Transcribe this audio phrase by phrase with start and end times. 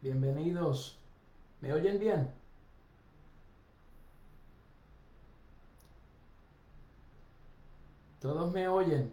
[0.00, 0.96] Bienvenidos.
[1.60, 2.30] ¿Me oyen bien?
[8.20, 9.12] Todos me oyen.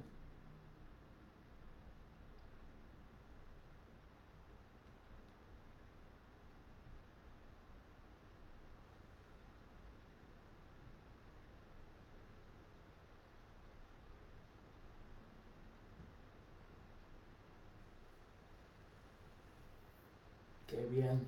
[20.68, 21.26] Qué bien.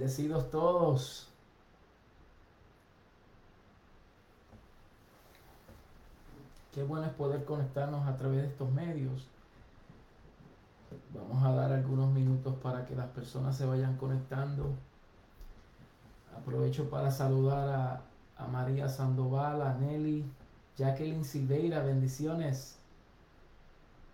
[0.00, 1.28] Bendecidos todos.
[6.72, 9.28] Qué bueno es poder conectarnos a través de estos medios.
[11.12, 14.70] Vamos a dar algunos minutos para que las personas se vayan conectando.
[16.34, 18.02] Aprovecho para saludar
[18.38, 20.24] a, María Sandoval, a Nelly,
[20.78, 22.78] Jacqueline Silveira, bendiciones.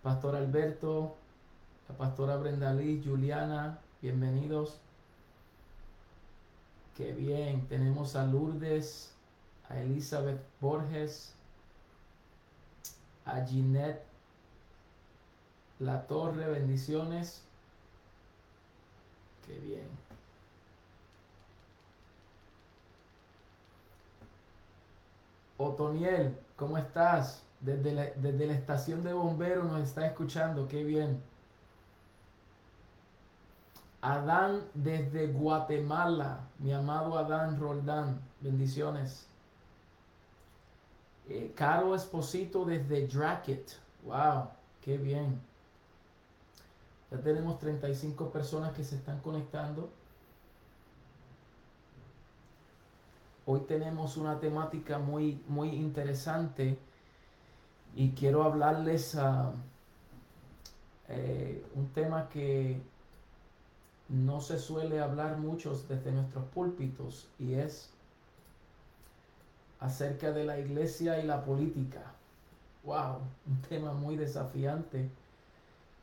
[0.03, 1.15] Pastor Alberto,
[1.87, 4.81] la pastora Brenda Liz, Juliana, bienvenidos.
[6.97, 9.13] Qué bien, tenemos a Lourdes,
[9.69, 11.31] a Elizabeth Borges,
[13.23, 14.03] a Ginette
[15.77, 17.43] La Torre, bendiciones.
[19.45, 19.87] Qué bien.
[25.57, 27.43] Otoniel, ¿cómo estás?
[27.61, 31.21] Desde la, desde la estación de bomberos nos está escuchando, qué bien.
[34.07, 39.27] Adán desde Guatemala, mi amado Adán Roldán, bendiciones.
[41.27, 43.69] Eh, Caro Esposito desde Dracket,
[44.05, 44.47] wow,
[44.79, 45.41] qué bien.
[47.11, 49.89] Ya tenemos 35 personas que se están conectando.
[53.45, 56.79] Hoy tenemos una temática muy, muy interesante
[57.93, 59.51] y quiero hablarles a
[61.09, 62.81] eh, un tema que
[64.09, 67.89] no se suele hablar mucho desde nuestros púlpitos y es
[69.79, 72.01] acerca de la iglesia y la política.
[72.83, 75.09] Wow, un tema muy desafiante.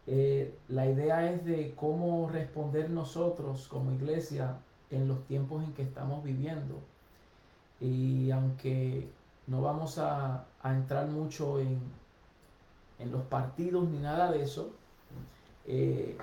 [0.07, 4.59] Eh, la idea es de cómo responder nosotros como iglesia
[4.91, 6.79] en los tiempos en que estamos viviendo.
[7.81, 9.09] Y aunque
[9.47, 11.79] no vamos a, entrar mucho en,
[12.99, 14.73] en, los partidos ni nada de eso,
[15.67, 16.17] eh,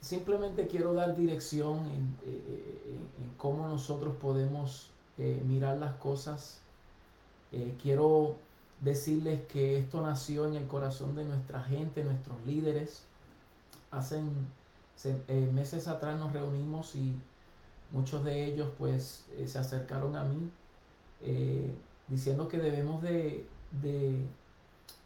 [0.00, 2.98] simplemente quiero dar dirección en, eh, eh,
[3.36, 6.60] cómo nosotros podemos eh, mirar las cosas.
[7.82, 8.36] quiero
[8.82, 13.02] decirles que esto nació en el corazón de nuestra gente, nuestros líderes.
[13.90, 14.20] Hace
[15.52, 17.14] meses atrás nos reunimos y
[17.92, 20.50] muchos de ellos pues se acercaron a mí
[22.08, 23.46] diciendo que debemos de,
[23.80, 24.18] de,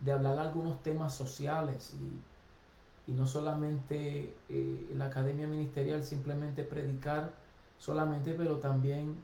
[0.01, 1.93] de hablar algunos temas sociales
[3.11, 7.33] y no solamente eh, la academia ministerial, simplemente predicar
[7.77, 9.17] solamente, pero también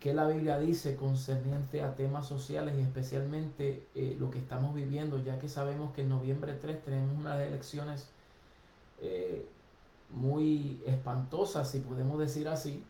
[0.00, 5.22] que la Biblia dice concerniente a temas sociales y especialmente eh, lo que estamos viviendo,
[5.22, 8.08] ya que sabemos que en noviembre 3 tenemos unas elecciones
[9.00, 9.46] eh,
[10.08, 12.82] muy espantosas, si podemos decir así.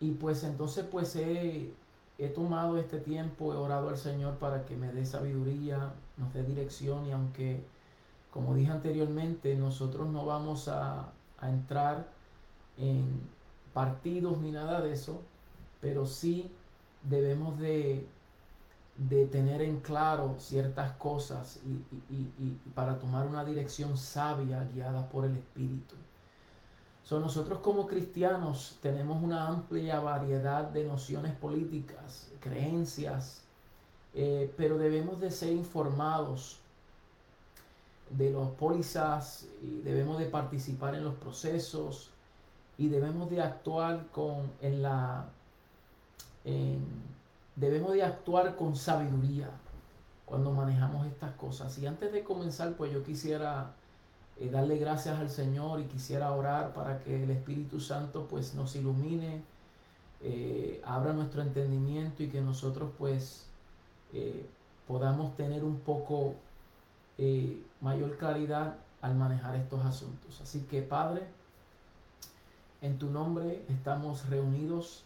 [0.00, 4.92] y pues entonces pues he tomado este tiempo, he orado al Señor para que me
[4.92, 7.64] dé sabiduría, nos dé dirección y aunque,
[8.30, 12.08] como dije anteriormente, nosotros no vamos a, entrar
[12.76, 13.20] en
[13.72, 15.22] partidos ni nada de eso,
[15.80, 16.50] pero sí
[17.04, 18.08] debemos de,
[18.96, 21.60] de tener en claro ciertas cosas
[22.10, 25.94] y para tomar una dirección sabia guiada por el Espíritu.
[27.16, 33.47] Nosotros como cristianos tenemos una amplia variedad de nociones políticas, creencias,
[34.14, 36.58] eh, pero debemos de ser informados
[38.10, 42.10] de los pólizas y debemos de participar en los procesos
[42.78, 45.26] y debemos de actuar con en la
[47.56, 49.50] debemos de actuar con sabiduría
[50.28, 51.76] cuando manejamos estas cosas.
[51.78, 53.72] Y antes de comenzar, pues yo quisiera
[54.38, 58.76] eh, darle gracias al Señor y quisiera orar para que el Espíritu Santo pues nos
[58.76, 59.42] ilumine,
[60.20, 63.46] eh, abra nuestro entendimiento y que nosotros pues
[64.12, 64.46] eh,
[64.86, 66.34] podamos tener un poco
[67.80, 70.40] mayor claridad al manejar estos asuntos.
[70.40, 71.26] Así que Padre,
[72.80, 75.02] en tu nombre estamos reunidos,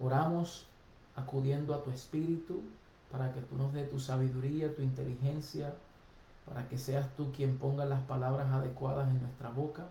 [0.00, 0.66] oramos
[1.14, 2.62] acudiendo a tu Espíritu
[3.10, 5.74] para que tú nos dé tu sabiduría, tu inteligencia,
[6.46, 9.84] para que seas tú quien ponga las palabras adecuadas en nuestra boca,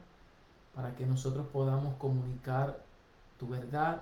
[0.76, 2.80] para que nosotros podamos comunicar
[3.40, 4.02] tu verdad,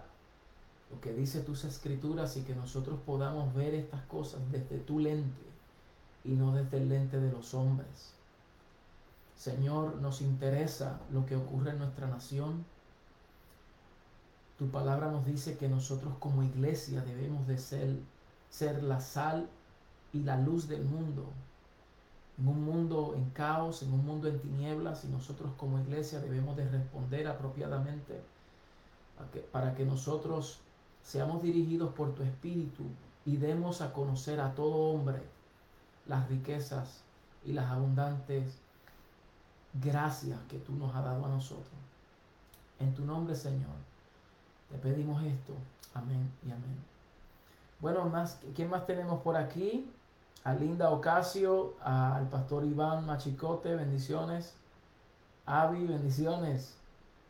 [0.91, 5.41] lo que dice tus escrituras y que nosotros podamos ver estas cosas desde tu lente
[6.23, 8.13] y no desde el lente de los hombres.
[9.37, 12.65] Señor, nos interesa lo que ocurre en nuestra nación.
[14.57, 17.95] Tu palabra nos dice que nosotros como iglesia debemos de ser,
[18.49, 19.47] ser la sal
[20.11, 21.23] y la luz del mundo.
[22.37, 26.57] En un mundo en caos, en un mundo en tinieblas, y nosotros como iglesia debemos
[26.57, 28.21] de responder apropiadamente
[29.51, 30.59] para que nosotros
[31.03, 32.83] seamos dirigidos por tu Espíritu
[33.25, 35.21] y demos a conocer a todo hombre
[36.07, 37.01] las riquezas
[37.45, 38.57] y las abundantes
[39.73, 41.67] gracias que tú nos has dado a nosotros.
[42.79, 43.75] En tu nombre, Señor,
[44.69, 45.53] te pedimos esto.
[45.93, 46.77] Amén y amén.
[47.79, 49.89] Bueno, más, ¿quién más tenemos por aquí?
[50.43, 54.55] A Linda Ocasio, al pastor Iván Machicote, bendiciones.
[55.45, 56.75] Avi, bendiciones.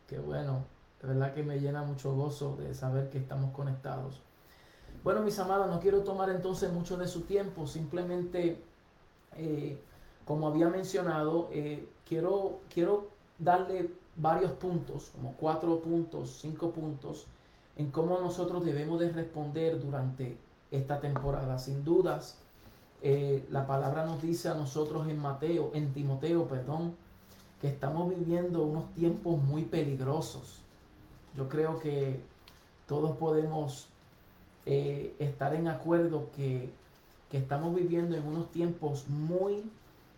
[0.08, 0.64] Qué bueno.
[1.02, 4.20] De verdad que me llena mucho gozo de saber que estamos conectados.
[5.02, 8.62] Bueno, mis amados, no quiero tomar entonces mucho de su tiempo, simplemente,
[9.36, 9.80] eh,
[10.26, 13.08] como había mencionado, eh, quiero, quiero
[13.38, 17.26] darle varios puntos, como cuatro puntos, cinco puntos,
[17.76, 20.36] en cómo nosotros debemos de responder durante
[20.70, 21.58] esta temporada.
[21.58, 22.36] Sin dudas,
[23.00, 26.94] eh, la palabra nos dice a nosotros en Mateo, en Timoteo, perdón,
[27.62, 30.60] que estamos viviendo unos tiempos muy peligrosos.
[31.36, 32.20] Yo creo que
[32.86, 33.88] todos podemos
[34.66, 36.70] eh, estar en acuerdo que,
[37.32, 39.62] estamos viviendo en unos tiempos muy,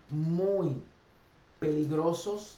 [0.08, 0.82] muy
[1.60, 2.56] peligrosos,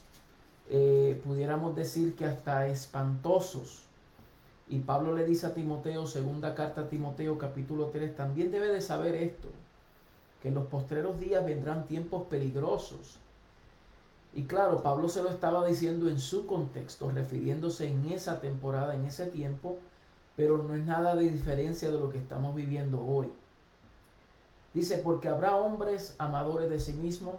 [0.69, 3.81] eh, pudiéramos decir que hasta espantosos.
[4.69, 8.79] Y Pablo le dice a Timoteo, segunda carta a Timoteo capítulo 3, también debe de
[8.79, 9.49] saber esto,
[10.41, 13.19] que en los postreros días vendrán tiempos peligrosos
[14.35, 19.05] y claro, Pablo se lo estaba diciendo en su contexto, refiriéndose en esa temporada, en
[19.05, 19.77] ese tiempo,
[20.35, 23.31] pero no es nada de diferencia de lo que estamos viviendo hoy.
[24.73, 27.35] Dice, porque habrá hombres amadores de sí mismos,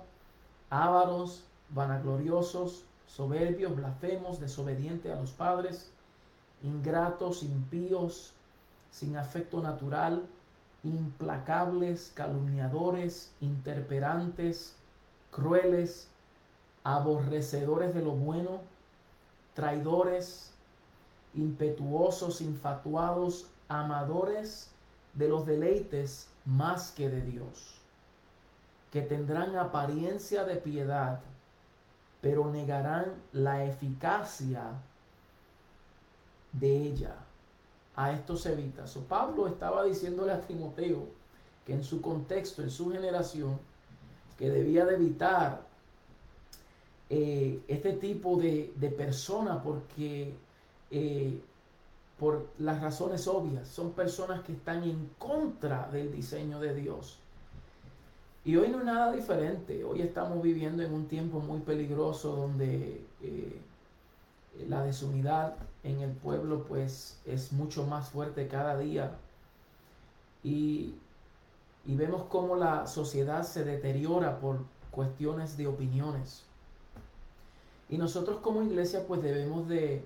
[0.71, 5.93] ávaros, vanagloriosos, soberbios, blasfemos, desobedientes a los padres,
[6.63, 8.33] ingratos, impíos,
[8.91, 10.23] sin afecto natural,
[10.83, 14.77] implacables, calumniadores, interperantes,
[15.31, 16.09] crueles,
[16.87, 18.61] aborrecedores de lo bueno,
[19.55, 20.53] traidores,
[21.35, 24.71] impetuosos, infatuados, amadores
[25.15, 27.81] de los deleites más que de Dios,
[28.93, 31.19] que tendrán apariencia de piedad,
[32.21, 34.63] pero negarán la eficacia
[36.53, 37.17] de ella.
[37.99, 38.91] A estos evitas.
[38.91, 41.09] So, Pablo estaba diciéndole a Timoteo
[41.65, 43.59] que en su contexto, en su generación,
[44.37, 45.63] que debía de evitar
[47.09, 50.35] eh, este tipo de, de personas porque
[50.91, 51.41] eh,
[52.19, 57.19] por las razones obvias son personas que están en contra del diseño de Dios.
[58.45, 59.85] Y hoy no es nada diferente.
[59.85, 63.61] Hoy estamos viviendo en un tiempo muy peligroso donde eh,
[64.69, 69.17] la desunidad en el pueblo pues es mucho más fuerte cada día.
[70.43, 70.95] Y,
[71.85, 74.61] y vemos cómo la sociedad se deteriora por
[74.91, 76.46] cuestiones de opiniones.
[77.89, 80.05] Y nosotros como iglesia pues debemos de,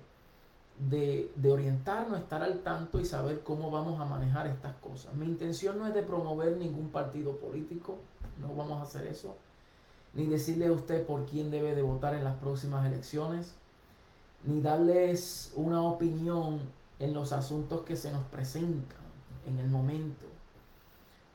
[0.89, 5.13] de, orientarnos, estar al tanto y saber cómo vamos a manejar estas cosas.
[5.13, 7.97] Mi intención no es de promover ningún partido político,
[8.39, 9.35] no vamos a hacer eso,
[10.13, 13.53] ni decirle a usted por quién debe de votar en las próximas elecciones,
[14.43, 16.59] ni darles una opinión
[16.99, 19.01] en los asuntos que se nos presentan
[19.47, 20.25] en el momento.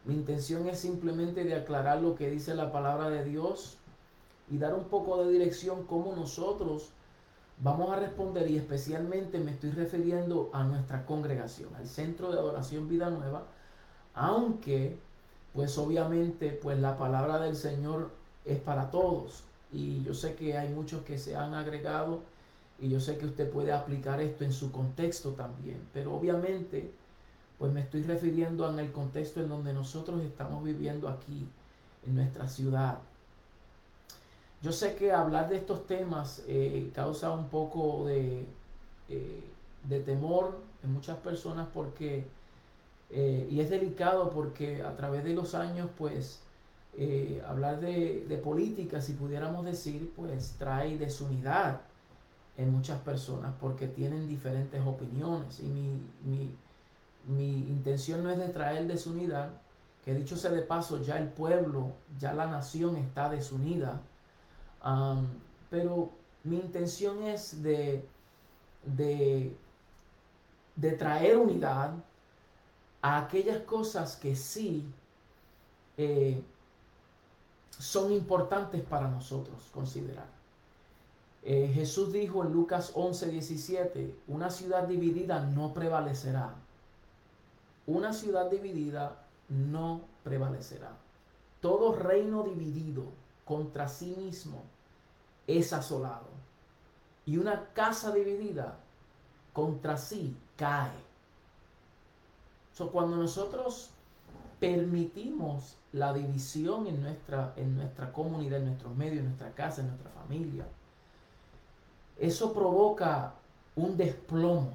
[0.05, 3.79] Mi intención es simplemente de aclarar lo que dice la palabra de Dios
[4.51, 6.91] y dar un poco de dirección cómo nosotros
[7.59, 12.89] vamos a responder y especialmente me estoy refiriendo a nuestra congregación, al Centro de Adoración
[12.89, 13.45] Vida Nueva,
[14.15, 14.99] aunque
[15.55, 18.11] pues obviamente pues la palabra del Señor
[18.45, 22.21] es para todos y yo sé que hay muchos que se han agregado
[22.79, 26.93] y yo sé que usted puede aplicar esto en su contexto también, pero obviamente
[27.59, 31.49] pues me estoy refiriendo en el contexto en donde nosotros estamos viviendo aquí
[32.07, 32.99] en nuestra ciudad.
[34.67, 38.45] Yo sé que hablar de estos temas eh, causa un poco de,
[39.09, 39.45] eh,
[39.85, 42.27] de, temor en muchas personas porque,
[43.11, 46.43] eh, y es delicado porque a través de los años, pues,
[47.47, 51.83] hablar de, de, política, si pudiéramos decir, pues trae desunidad
[52.57, 55.61] en muchas personas porque tienen diferentes opiniones.
[55.61, 56.57] Y mi, mi,
[57.29, 59.51] mi intención no es de traer desunidad,
[60.05, 64.03] que dicho sea de paso, ya el pueblo, ya la nación está desunida
[65.71, 66.11] pero
[66.45, 68.05] mi intención es de,
[68.85, 69.57] de,
[70.93, 71.93] traer unidad
[73.03, 74.85] a aquellas cosas que sí
[75.97, 76.41] eh,
[77.79, 80.29] son importantes para nosotros considerar.
[81.43, 86.55] Eh, Jesús dijo en Lucas 11, 17, una ciudad dividida no prevalecerá.
[87.87, 90.91] Una ciudad dividida no prevalecerá.
[91.61, 93.05] Todo reino dividido
[93.45, 94.63] contra sí mismo
[95.47, 96.27] es asolado.
[97.25, 98.77] Y una casa dividida
[99.53, 100.91] contra sí cae.
[102.73, 103.91] So, cuando nosotros
[104.61, 109.89] permitimos la división en nuestra, en nuestra comunidad, en nuestros medios, en nuestra casa, en
[109.89, 110.67] nuestra familia,
[112.19, 113.35] eso provoca
[113.75, 114.71] un desplomo,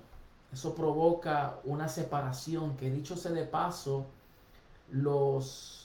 [0.54, 4.06] eso provoca una separación que dicho sea de paso,
[4.92, 5.81] los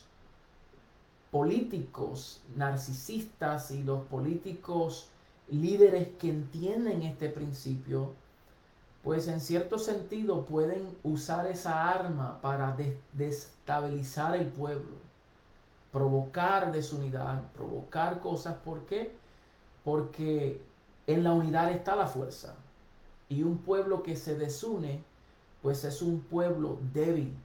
[1.36, 5.10] políticos narcisistas y los políticos
[5.50, 8.14] líderes que entienden este principio,
[9.04, 12.74] pues en cierto sentido pueden usar esa arma para
[13.12, 14.96] destabilizar el pueblo,
[15.92, 18.54] provocar desunidad, provocar cosas.
[18.64, 19.14] ¿Por qué?
[19.84, 20.62] Porque
[21.06, 22.54] en la unidad está la fuerza.
[23.28, 25.04] Y un pueblo que se desune,
[25.60, 27.36] pues es un pueblo débil.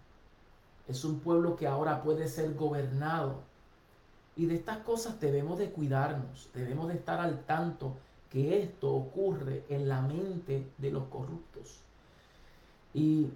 [0.88, 3.50] Es un pueblo que ahora puede ser gobernado.
[4.36, 7.98] Y de estas cosas debemos de cuidarnos, debemos de estar al tanto
[8.30, 11.82] que esto ocurre en la mente de los corruptos.
[12.94, 13.28] Y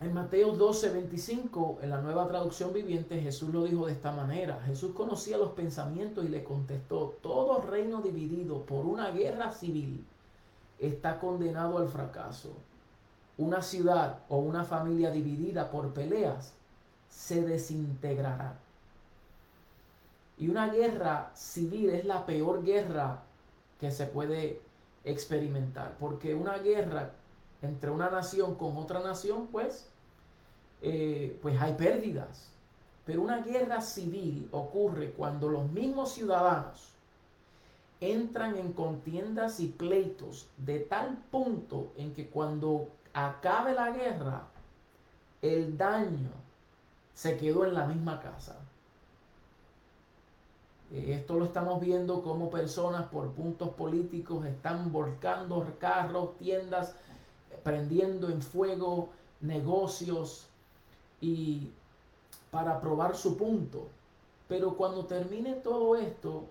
[0.00, 4.60] en Mateo 12, 25, en la nueva traducción viviente, Jesús lo dijo de esta manera.
[4.66, 10.04] Jesús conocía los pensamientos y le contestó, todo reino dividido por una guerra civil
[10.78, 12.52] está condenado al fracaso.
[13.38, 16.52] Una ciudad o una familia dividida por peleas
[17.08, 18.58] se desintegrará.
[20.38, 23.22] Y una guerra civil es la peor guerra
[23.80, 24.60] que se puede
[25.04, 27.12] experimentar, porque una guerra
[27.62, 29.88] entre una nación con otra nación, pues,
[30.82, 32.50] eh, pues hay pérdidas.
[33.04, 36.92] Pero una guerra civil ocurre cuando los mismos ciudadanos
[38.00, 44.46] entran en contiendas y pleitos de tal punto en que cuando acabe la guerra,
[45.42, 46.30] el daño
[47.14, 48.56] se quedó en la misma casa.
[50.92, 56.94] Eh, esto lo estamos viendo como personas por puntos políticos están volcando carros, tiendas,
[57.62, 60.46] prendiendo en fuego negocios
[61.20, 61.70] y
[62.50, 63.88] para probar su punto.
[64.48, 66.44] Pero cuando termine todo esto,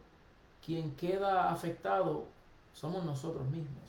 [0.64, 2.26] quien queda afectado
[2.74, 3.84] somos nosotros mismos.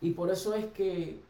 [0.00, 1.20] Y por eso es que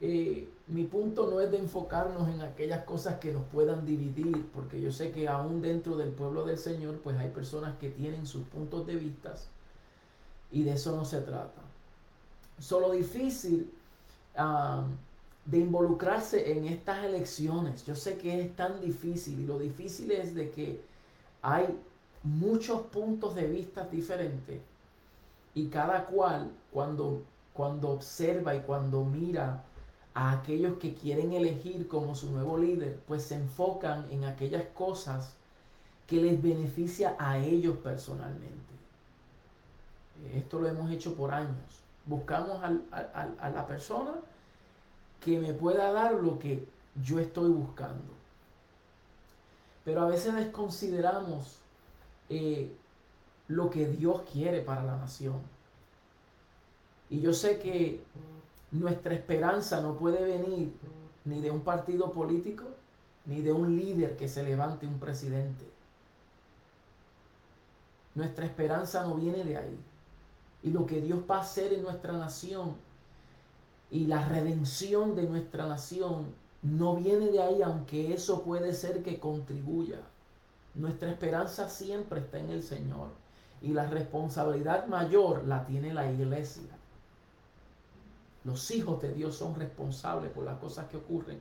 [0.00, 4.80] eh, mi punto no es de enfocarnos en aquellas cosas que nos puedan dividir, porque
[4.80, 8.44] yo sé que aún dentro del pueblo del Señor, pues hay personas que tienen sus
[8.48, 9.34] puntos de vista
[10.50, 11.62] y de eso no se trata.
[12.58, 13.70] Solo difícil
[15.44, 17.84] de involucrarse en estas elecciones.
[17.86, 20.80] Yo sé que es tan difícil y lo difícil es de que
[21.42, 21.66] hay
[22.24, 24.60] muchos puntos de vista diferentes
[25.54, 29.62] y cada cual cuando, cuando observa y cuando mira
[30.16, 35.34] a aquellos que quieren elegir como su nuevo líder, pues se enfocan en aquellas cosas
[36.08, 38.74] que les beneficia a ellos personalmente.
[40.34, 44.12] Esto lo hemos hecho por años buscamos a la persona
[45.20, 46.66] que me pueda dar lo que
[47.02, 48.14] yo estoy buscando.
[49.84, 51.58] Pero a veces desconsideramos
[52.28, 52.72] eh,
[53.48, 55.40] lo que Dios quiere para la nación.
[57.10, 58.02] Y yo sé que
[58.70, 60.72] nuestra esperanza no puede venir
[61.24, 62.64] ni de un partido político,
[63.24, 65.64] ni de un líder que se levante un presidente.
[68.14, 69.78] Nuestra esperanza no viene de ahí
[70.62, 72.74] y lo que Dios va a hacer en nuestra nación
[73.90, 76.26] y la redención de nuestra nación
[76.62, 80.00] no viene de ahí, aunque eso puede ser que contribuya.
[80.74, 83.08] Nuestra esperanza siempre está en el Señor
[83.62, 86.76] y la responsabilidad mayor la tiene la iglesia.
[88.46, 91.40] Los hijos de Dios son responsables por las cosas que ocurren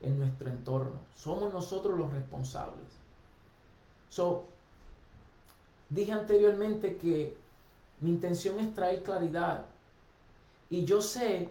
[0.00, 0.98] en nuestro entorno.
[1.14, 2.86] Somos nosotros los responsables.
[4.08, 4.44] So,
[5.90, 7.36] dije anteriormente que
[8.00, 9.66] mi intención es traer claridad.
[10.70, 11.50] Y yo sé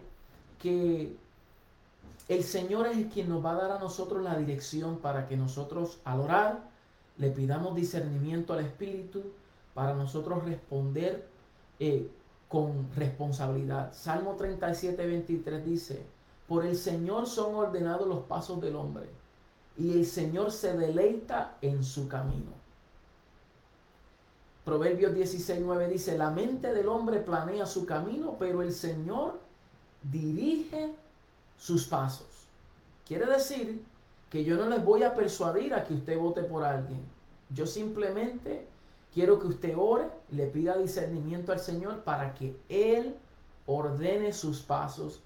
[0.58, 1.16] que
[2.28, 6.00] el Señor es quien nos va a dar a nosotros la dirección para que nosotros
[6.04, 6.68] al orar
[7.16, 9.22] le pidamos discernimiento al Espíritu
[9.72, 11.28] para nosotros responder
[11.78, 12.10] eh,
[12.50, 13.92] con responsabilidad.
[13.94, 16.02] Salmo 37, 23 dice,
[16.48, 19.08] por el Señor son ordenados los pasos del hombre
[19.78, 22.50] y el Señor se deleita en su camino.
[24.64, 29.38] Proverbios 16, 9 dice, la mente del hombre planea su camino, pero el Señor
[30.02, 30.92] dirige
[31.56, 32.26] sus pasos.
[33.06, 33.80] Quiere decir
[34.28, 37.00] que yo no les voy a persuadir a que usted vote por alguien.
[37.48, 38.66] Yo simplemente
[39.12, 43.16] quiero que usted ore, le pida discernimiento al Señor para que Él
[43.66, 45.20] ordene sus pasos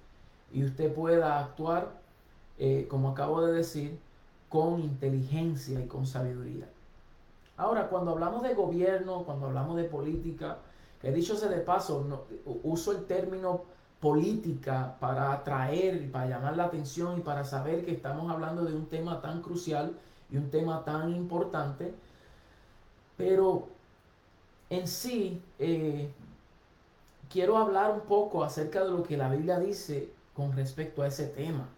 [0.53, 2.00] y usted pueda actuar,
[2.59, 3.99] eh, como acabo de decir,
[4.49, 6.69] con inteligencia y con sabiduría.
[7.57, 10.59] Ahora, cuando hablamos de gobierno, cuando hablamos de política,
[11.00, 12.23] que dicho sea de paso, no,
[12.62, 13.62] uso el término
[14.00, 18.87] política para atraer para llamar la atención y para saber que estamos hablando de un
[18.87, 19.97] tema tan crucial
[20.31, 21.95] y un tema tan importante,
[23.17, 23.69] pero
[24.75, 26.11] en sí eh,
[27.31, 31.26] quiero hablar un poco acerca de lo que la Biblia dice con respecto a ese
[31.26, 31.69] tema,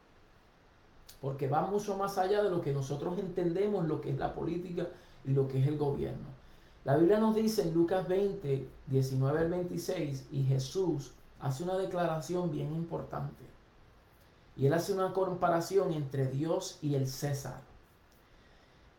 [1.21, 4.88] porque va mucho más allá de lo que nosotros entendemos lo que es la política
[5.25, 6.26] y lo que es el gobierno.
[6.85, 12.50] La Biblia nos dice en Lucas 20, 19 al 26, y Jesús hace una declaración
[12.50, 13.45] bien importante.
[14.57, 17.61] Y él hace una comparación entre Dios y el César.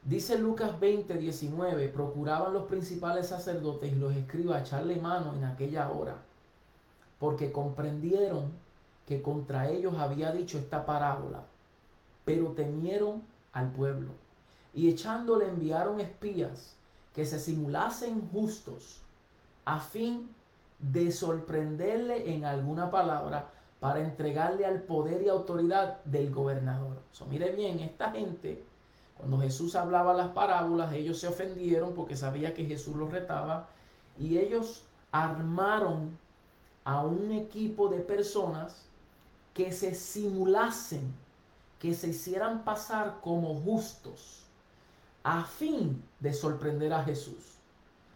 [0.08, 5.92] Dice Lucas 20, 19, procuraban los principales sacerdotes y los escribas echarle mano en aquella
[5.92, 6.16] hora,
[7.20, 8.54] porque comprendieron
[9.06, 11.44] que contra ellos había dicho esta parábola,
[12.24, 13.22] pero temieron
[13.52, 14.12] al pueblo
[14.74, 16.78] y echándole enviaron espías
[17.14, 19.02] que se simulasen justos
[19.66, 20.30] a fin
[20.80, 23.50] de sorprenderle en alguna palabra
[23.82, 26.96] para entregarle al poder y autoridad del gobernador.
[27.12, 28.64] So, mire bien, esta gente,
[29.18, 33.68] cuando Jesús hablaba las parábolas, ellos se ofendieron porque sabía que Jesús los retaba
[34.18, 36.18] y ellos armaron
[36.84, 38.86] a un equipo de personas
[39.53, 41.14] que se simulasen,
[41.80, 44.44] que se hicieran pasar como justos
[45.24, 47.58] a fin de sorprender a Jesús.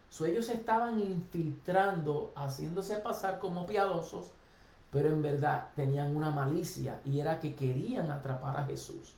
[0.09, 4.27] So, ellos estaban infiltrando, haciéndose pasar como piadosos,
[4.91, 9.15] pero en verdad tenían una malicia y era que querían atrapar a Jesús.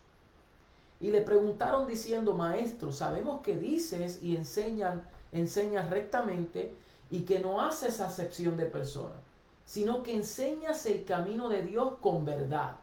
[1.04, 6.74] Y le preguntaron diciendo, maestro, sabemos que dices y enseñan, enseñas rectamente
[7.12, 9.18] y que no haces acepción de personas,
[9.66, 12.78] sino que enseñas el camino de Dios con verdad.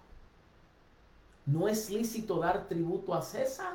[1.46, 3.72] ¿No es lícito dar tributo a César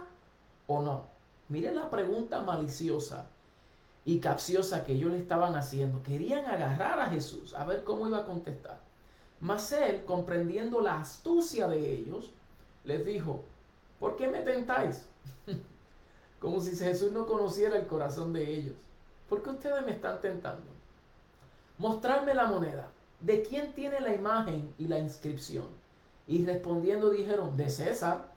[0.68, 1.06] o no?
[1.50, 3.26] Miren la pregunta maliciosa
[4.06, 6.04] y capciosa que ellos le estaban haciendo.
[6.04, 8.78] Querían agarrar a Jesús a ver cómo iba a contestar.
[9.40, 12.30] Mas él, comprendiendo la astucia de ellos,
[12.84, 13.44] les dijo,
[14.00, 15.06] ¿por qué me tentáis?
[16.40, 18.76] Como si Jesús no conociera el corazón de ellos.
[19.30, 20.66] ¿Por qué ustedes me están tentando?
[21.78, 22.90] Mostrarme la moneda.
[23.20, 25.66] ¿De quién tiene la imagen y la inscripción?
[26.28, 28.32] Y respondiendo dijeron, de César.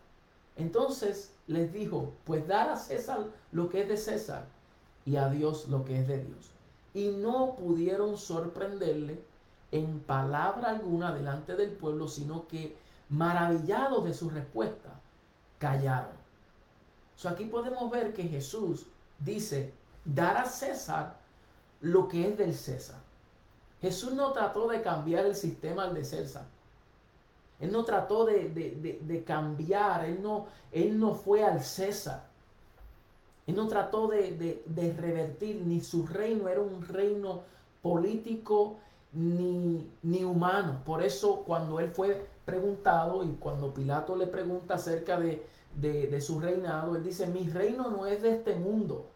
[0.56, 4.46] Entonces les dijo, pues dar a César lo que es de César
[5.04, 6.50] y a Dios lo que es de Dios.
[6.94, 9.20] Y no pudieron sorprenderle
[9.70, 12.76] en palabra alguna delante del pueblo, sino que
[13.08, 15.00] maravillados de su respuesta,
[15.58, 16.16] callaron.
[17.16, 18.86] So aquí podemos ver que Jesús
[19.18, 19.72] dice,
[20.04, 21.16] dar a César
[21.80, 23.00] lo que es del César.
[23.80, 26.44] Jesús no trató de cambiar el sistema de César.
[27.60, 32.24] Él no trató de, cambiar, él no, él no fue al César.
[33.46, 37.42] Él no trató de, revertir, ni su reino era un reino
[37.82, 38.76] político
[39.12, 40.82] ni, ni humano.
[40.84, 46.40] Por eso cuando él fue preguntado y cuando Pilato le pregunta acerca de, de su
[46.40, 49.06] reinado, él dice, mi reino no es de este mundo.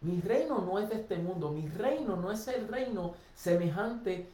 [0.00, 1.50] Mi reino no es de este mundo.
[1.50, 4.28] Mi reino no es el reino semejante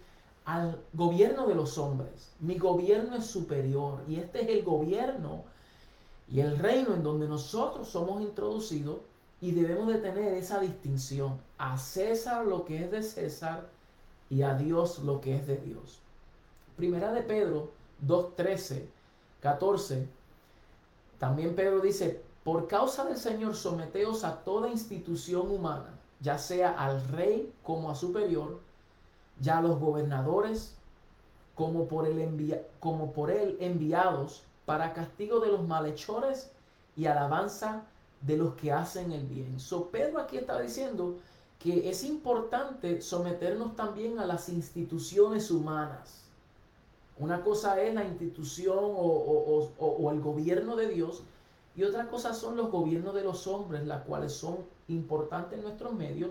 [0.49, 2.33] al gobierno de los hombres.
[2.41, 5.45] Mi gobierno es superior y este es el gobierno
[6.31, 8.97] y el reino en donde nosotros somos introducidos
[9.43, 11.39] y debemos de tener esa distinción.
[11.59, 13.69] A César lo que es de César
[14.31, 16.01] y a Dios lo que es de Dios.
[16.77, 17.71] Primera de Pedro
[18.07, 18.87] 2.13,
[19.41, 20.09] 14.
[21.19, 27.07] También Pedro dice, por causa del Señor someteos a toda institución humana, ya sea al
[27.09, 28.61] rey como a superior,
[29.41, 30.75] ya los gobernadores
[31.55, 36.51] como por, el como por él enviados para castigo de los malhechores
[36.97, 37.85] y alabanza
[38.21, 39.59] de los que hacen el bien.
[39.59, 41.17] So Pedro aquí está diciendo
[41.59, 46.23] que es importante someternos también a las instituciones humanas.
[47.19, 51.23] Una cosa es la institución o, el gobierno de Dios
[51.75, 55.93] y otra cosa son los gobiernos de los hombres, las cuales son importantes en nuestros
[55.95, 56.31] medios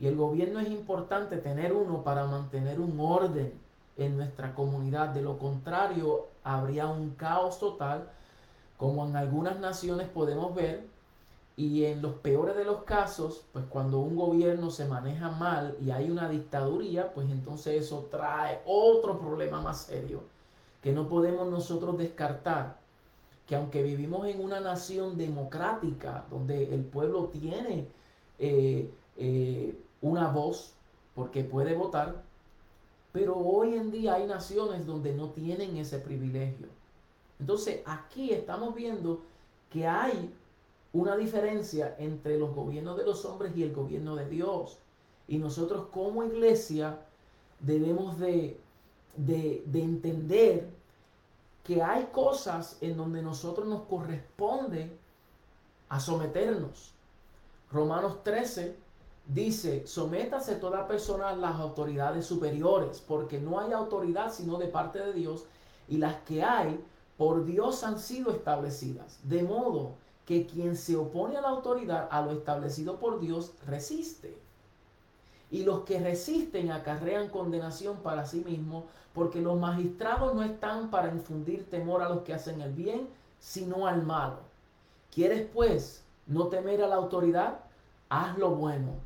[0.00, 3.52] y el gobierno es importante tener uno para mantener un orden
[3.96, 5.08] en nuestra comunidad.
[5.08, 8.08] De lo contrario, habría un caos total,
[8.76, 10.86] como en algunas naciones podemos ver.
[11.58, 15.90] Y en los peores de los casos, pues cuando un gobierno se maneja mal y
[15.90, 20.22] hay una dictaduría, pues entonces eso trae otro problema más serio
[20.80, 22.78] que no podemos nosotros descartar.
[23.44, 27.88] Que aunque vivimos en una nación democrática, donde el pueblo tiene
[28.38, 30.74] eh, eh, una voz
[31.16, 32.22] porque puede votar,
[33.10, 36.68] pero hoy en día hay naciones donde no tienen ese privilegio.
[37.40, 39.22] Entonces aquí estamos viendo
[39.72, 40.32] que hay
[40.92, 44.78] una diferencia entre los gobiernos de los hombres y el gobierno de Dios.
[45.26, 46.98] Y nosotros como iglesia
[47.60, 48.58] debemos de,
[49.16, 50.70] de, entender
[51.64, 54.90] que hay cosas en donde nosotros nos corresponde
[55.88, 56.94] a someternos.
[57.70, 58.74] Romanos 13
[59.26, 64.98] dice, sométase toda persona a las autoridades superiores, porque no hay autoridad sino de parte
[65.00, 65.44] de Dios,
[65.88, 66.82] y las que hay
[67.18, 69.18] por Dios han sido establecidas.
[69.24, 69.92] De modo
[70.28, 74.36] que quien se opone a la autoridad, a lo establecido por Dios, resiste.
[75.50, 81.08] Y los que resisten acarrean condenación para sí mismos, porque los magistrados no están para
[81.08, 83.08] infundir temor a los que hacen el bien,
[83.40, 84.40] sino al malo.
[85.10, 87.60] ¿Quieres pues no temer a la autoridad?
[88.10, 88.96] Haz lo bueno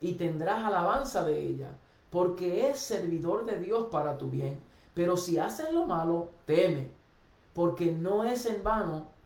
[0.00, 1.68] y tendrás alabanza de ella,
[2.08, 4.58] porque es servidor de Dios para tu bien.
[4.94, 6.88] Pero si haces lo malo, teme,
[7.52, 9.17] porque no es en vano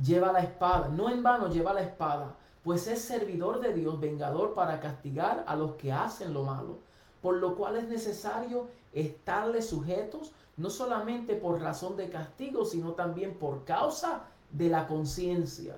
[0.00, 4.54] lleva la espada, no en vano lleva la espada, pues es servidor de Dios, vengador
[4.54, 6.78] para castigar a los que hacen lo malo,
[7.20, 13.34] por lo cual es necesario estarle sujetos, no solamente por razón de castigo, sino también
[13.38, 15.76] por causa de la conciencia.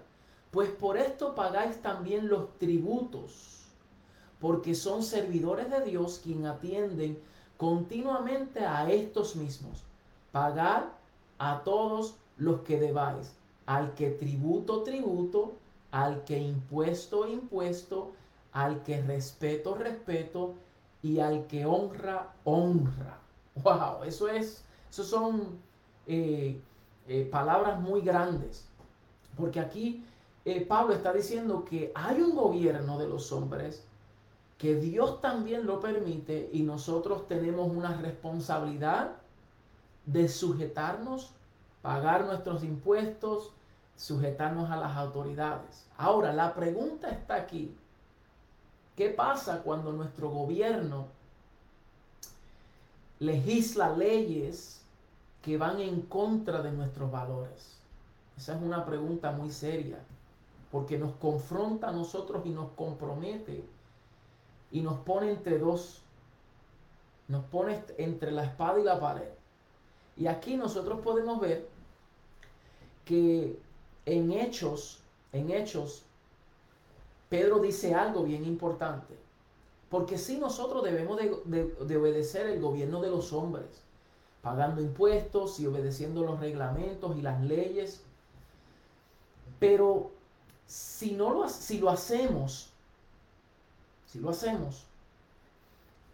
[0.51, 3.67] Pues por esto pagáis también los tributos,
[4.41, 7.19] porque son servidores de Dios quien atienden
[7.57, 9.85] continuamente a estos mismos.
[10.33, 10.93] Pagar
[11.39, 13.33] a todos los que debáis,
[13.67, 15.55] al que tributo, tributo,
[15.91, 18.13] al que impuesto, impuesto,
[18.53, 20.55] al que respeto, respeto,
[21.03, 23.19] y al que honra, honra.
[23.63, 25.59] Wow, eso es, eso son
[26.09, 26.61] eh,
[27.07, 28.67] eh, palabras muy grandes.
[29.37, 30.05] Porque aquí
[30.45, 33.85] eh, Pablo está diciendo que hay un gobierno de los hombres
[34.59, 39.13] que Dios también lo permite y nosotros tenemos una responsabilidad
[40.07, 41.33] de sujetarnos,
[41.85, 43.51] pagar nuestros impuestos,
[43.95, 45.87] sujetarnos a las autoridades.
[45.99, 47.77] Ahora, la pregunta está aquí.
[48.97, 51.09] ¿Qué pasa cuando nuestro gobierno
[53.19, 54.81] legisla leyes
[55.43, 57.77] que van en contra de nuestros valores?
[58.39, 59.99] Esa es una pregunta muy seria,
[60.73, 63.63] porque nos confronta a nosotros y nos compromete
[64.73, 66.01] y nos pone entre dos,
[67.29, 69.29] nos pone entre la espada y la pared.
[70.17, 71.74] Y aquí nosotros podemos ver
[73.05, 73.59] que
[74.07, 75.01] en Hechos,
[75.33, 76.03] en Hechos,
[77.29, 79.15] Pedro dice algo bien importante.
[79.91, 83.67] Porque si nosotros debemos de, obedecer el gobierno de los hombres,
[84.43, 88.03] pagando impuestos y obedeciendo los reglamentos y las leyes.
[89.59, 90.11] Pero
[90.67, 92.71] si, no lo, si lo hacemos
[94.15, 94.85] si lo hacemos,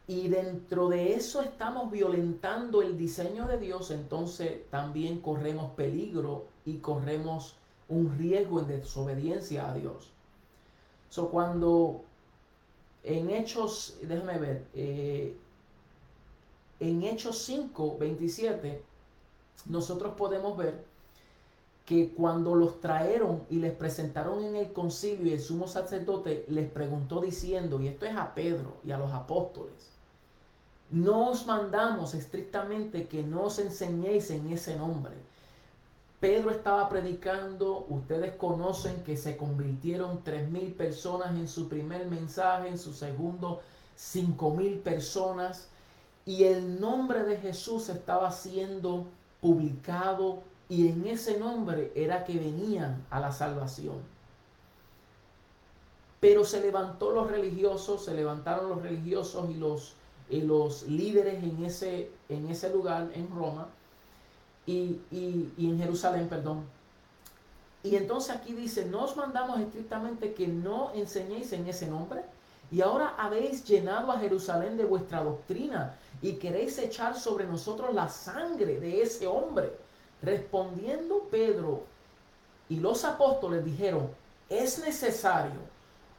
[0.07, 6.79] y dentro de eso estamos violentando el diseño de Dios, entonces también corremos peligro y
[6.79, 7.57] corremos
[7.89, 10.11] un riesgo en desobediencia a Dios.
[11.09, 12.05] So, cuando
[13.03, 15.37] en Hechos, déjame ver, eh,
[16.79, 18.83] en Hechos 5, 27,
[19.67, 20.85] nosotros podemos ver
[21.85, 26.71] que cuando los trajeron y les presentaron en el concilio y el sumo sacerdote les
[26.71, 29.91] preguntó diciendo, y esto es a Pedro y a los apóstoles,
[30.91, 35.15] no os mandamos estrictamente que no os enseñéis en ese nombre.
[36.21, 42.79] Pedro estaba predicando, ustedes conocen que se convirtieron mil personas en su primer mensaje, en
[42.79, 43.63] su segundo
[44.55, 45.69] mil personas,
[46.27, 49.07] y el nombre de Jesús estaba siendo
[49.41, 53.97] publicado y en ese nombre era que venían a la salvación.
[56.21, 59.95] Pero se levantó los religiosos, se levantaron los religiosos y los,
[60.31, 63.69] los líderes en ese, en ese lugar, en Roma,
[64.67, 66.65] y, y, en Jerusalén, perdón.
[67.83, 72.23] Y entonces aquí dice, no os mandamos estrictamente que no enseñéis en ese nombre,
[72.71, 78.09] y ahora habéis llenado a Jerusalén de vuestra doctrina y queréis echar sobre nosotros la
[78.09, 79.73] sangre de ese hombre
[80.23, 81.85] Respondiendo Pedro
[82.69, 84.11] y los apóstoles dijeron,
[84.49, 85.61] es necesario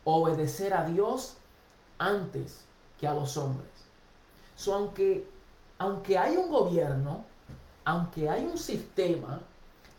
[0.04, 1.38] obedecer a Dios
[2.00, 2.66] antes
[3.00, 3.70] que a los hombres.
[4.56, 5.28] So, aunque,
[5.78, 7.24] aunque hay un gobierno,
[7.86, 9.42] aunque hay un sistema,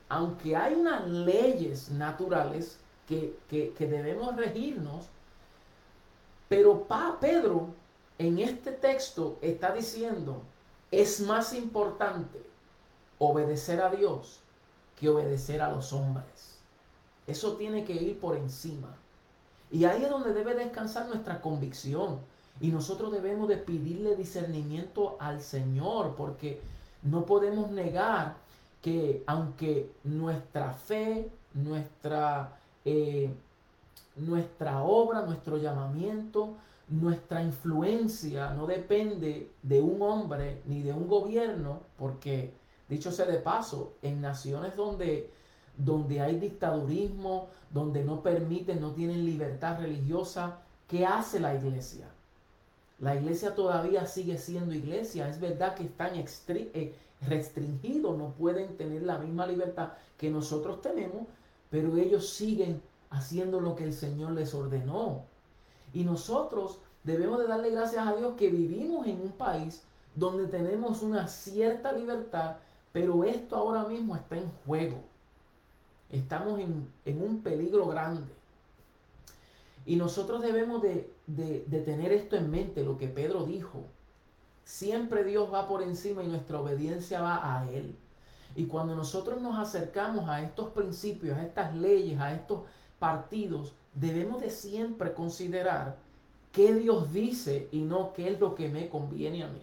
[0.09, 5.07] aunque hay unas leyes naturales que, que debemos regirnos,
[6.49, 7.69] pero pa, Pedro
[8.19, 10.43] en este texto está diciendo,
[10.91, 12.41] es más importante
[13.19, 14.41] obedecer a Dios
[14.99, 16.59] que obedecer a los hombres.
[17.27, 18.95] Eso tiene que ir por encima.
[19.71, 22.21] Y ahí es donde debe descansar nuestra convicción.
[22.61, 26.61] Y nosotros debemos de pedirle discernimiento al Señor, porque
[27.03, 28.37] no podemos negar
[28.81, 33.31] que aunque nuestra fe, nuestra, eh,
[34.17, 36.55] nuestra obra, nuestro llamamiento,
[36.89, 42.53] nuestra influencia no depende de un hombre ni de un gobierno, porque
[42.89, 45.31] dicho sea de paso, en naciones donde,
[45.77, 52.07] donde hay dictadurismo, donde no permiten, no tienen libertad religiosa, ¿qué hace la iglesia?
[53.03, 55.29] La iglesia todavía sigue siendo iglesia.
[55.29, 56.95] Es verdad que están eh,
[57.27, 61.27] restringidos, no pueden tener la misma libertad que nosotros tenemos,
[61.69, 65.25] pero ellos siguen haciendo lo que el Señor les ordenó.
[65.93, 69.83] Y nosotros debemos de darle gracias a Dios que vivimos en un país
[70.15, 72.59] donde tenemos una cierta libertad,
[72.93, 74.99] pero esto ahora mismo está en juego.
[76.09, 76.89] Estamos en,
[77.21, 78.33] un peligro grande.
[79.87, 83.85] Y nosotros debemos de, de tener esto en mente, lo que Pedro dijo.
[84.65, 87.97] Siempre Dios va por encima y nuestra obediencia va a Él.
[88.55, 92.63] Y cuando nosotros nos acercamos a estos principios, a estas leyes, a estos
[92.99, 95.97] partidos, debemos de siempre considerar
[96.53, 99.63] qué Dios dice y no qué es lo que me conviene a mí.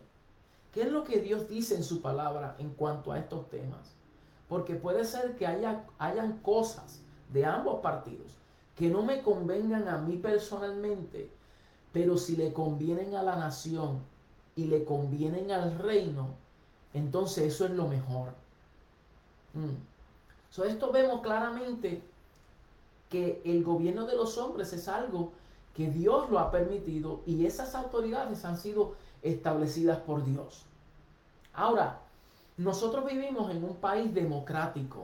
[0.74, 3.96] ¿Qué es lo que Dios dice en su palabra en cuanto a estos temas?
[4.48, 8.36] Porque puede ser que haya, hayan cosas de ambos partidos
[8.76, 11.30] que no me convengan a mí personalmente,
[12.00, 14.00] pero si le convienen a la nación
[14.56, 16.30] y le convienen al reino,
[16.94, 18.30] entonces eso es lo mejor.
[19.54, 20.64] Mm.
[20.64, 22.02] esto vemos claramente
[23.10, 25.34] que el gobierno de los hombres es algo
[25.76, 30.64] que Dios lo ha permitido y esas autoridades han sido establecidas por Dios.
[31.54, 32.00] Ahora,
[32.56, 35.04] nosotros vivimos en un país democrático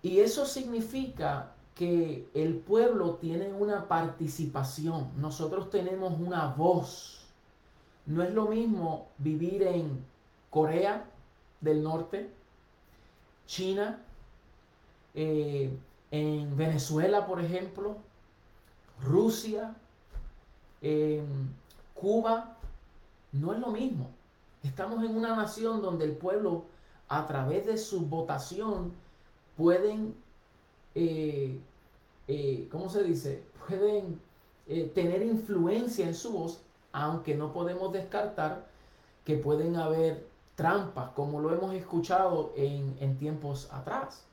[0.00, 7.24] y eso significa que el pueblo tiene una participación, nosotros tenemos una voz.
[8.04, 10.04] No es lo mismo vivir en
[10.50, 11.06] Corea
[11.62, 12.30] del Norte,
[13.46, 13.98] China,
[15.14, 15.74] eh,
[16.10, 17.96] en Venezuela, por ejemplo,
[19.02, 19.74] Rusia,
[21.94, 22.58] Cuba,
[23.32, 24.10] no es lo mismo.
[24.62, 26.64] Estamos en una nación donde el pueblo,
[27.08, 28.92] a través de su votación,
[29.56, 30.14] pueden,
[30.94, 31.58] eh,
[32.28, 33.42] eh, ¿cómo se dice?
[33.66, 34.20] Pueden
[34.66, 36.60] eh, tener influencia en su voz,
[36.92, 38.66] aunque no podemos descartar
[39.24, 44.24] que pueden haber trampas, como lo hemos escuchado en, en tiempos atrás.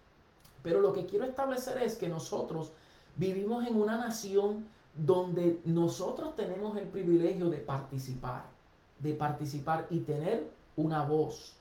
[0.63, 2.71] Pero lo que quiero establecer es que nosotros
[3.15, 8.43] vivimos en una nación donde nosotros tenemos el privilegio de participar,
[8.99, 11.53] de participar y tener una voz.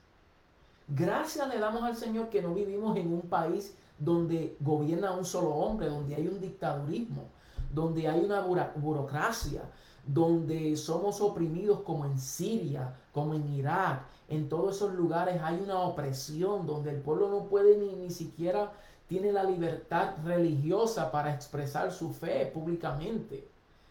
[0.88, 5.50] Gracias le damos al Señor que no vivimos en un país donde gobierna un solo
[5.50, 7.24] hombre, donde hay un dictadurismo,
[7.72, 8.40] donde hay una
[8.76, 9.62] burocracia,
[10.06, 14.02] donde somos oprimidos como en Siria, como en Irak.
[14.28, 18.72] En todos esos lugares hay una opresión donde el pueblo no puede ni, ni siquiera
[19.08, 23.48] tiene la libertad religiosa para expresar su fe públicamente.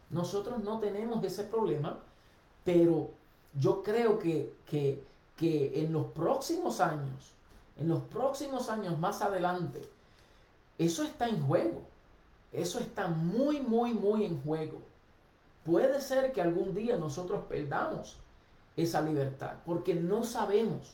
[0.10, 2.00] Nosotros no tenemos ese problema,
[2.64, 3.12] pero
[3.54, 5.04] yo creo que, que,
[5.38, 7.32] que en los próximos años,
[7.78, 9.82] en los próximos años más adelante,
[10.78, 11.82] eso está en juego.
[12.52, 14.82] Eso está muy, muy, muy en juego.
[15.66, 18.18] Puede ser que algún día nosotros perdamos
[18.78, 20.94] esa libertad, porque no sabemos.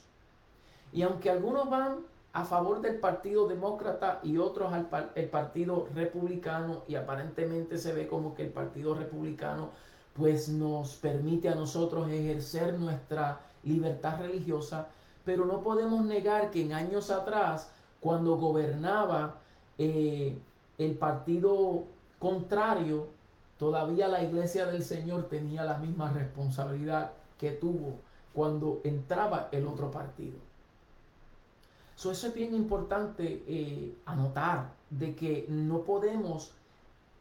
[0.93, 1.99] Y aunque algunos van
[2.33, 8.07] a favor del Partido Demócrata y otros al el Partido Republicano y aparentemente se ve
[8.07, 9.69] como que el Partido Republicano
[10.15, 14.87] pues nos permite a nosotros ejercer nuestra libertad religiosa,
[15.23, 19.40] pero no podemos negar que en años atrás, cuando gobernaba
[19.83, 20.37] eh,
[20.77, 21.85] el partido
[22.19, 23.07] contrario,
[23.57, 27.95] todavía la iglesia del Señor tenía la misma responsabilidad que tuvo
[28.31, 30.37] cuando entraba el otro partido.
[31.95, 36.51] Eso es bien importante eh, anotar de que no podemos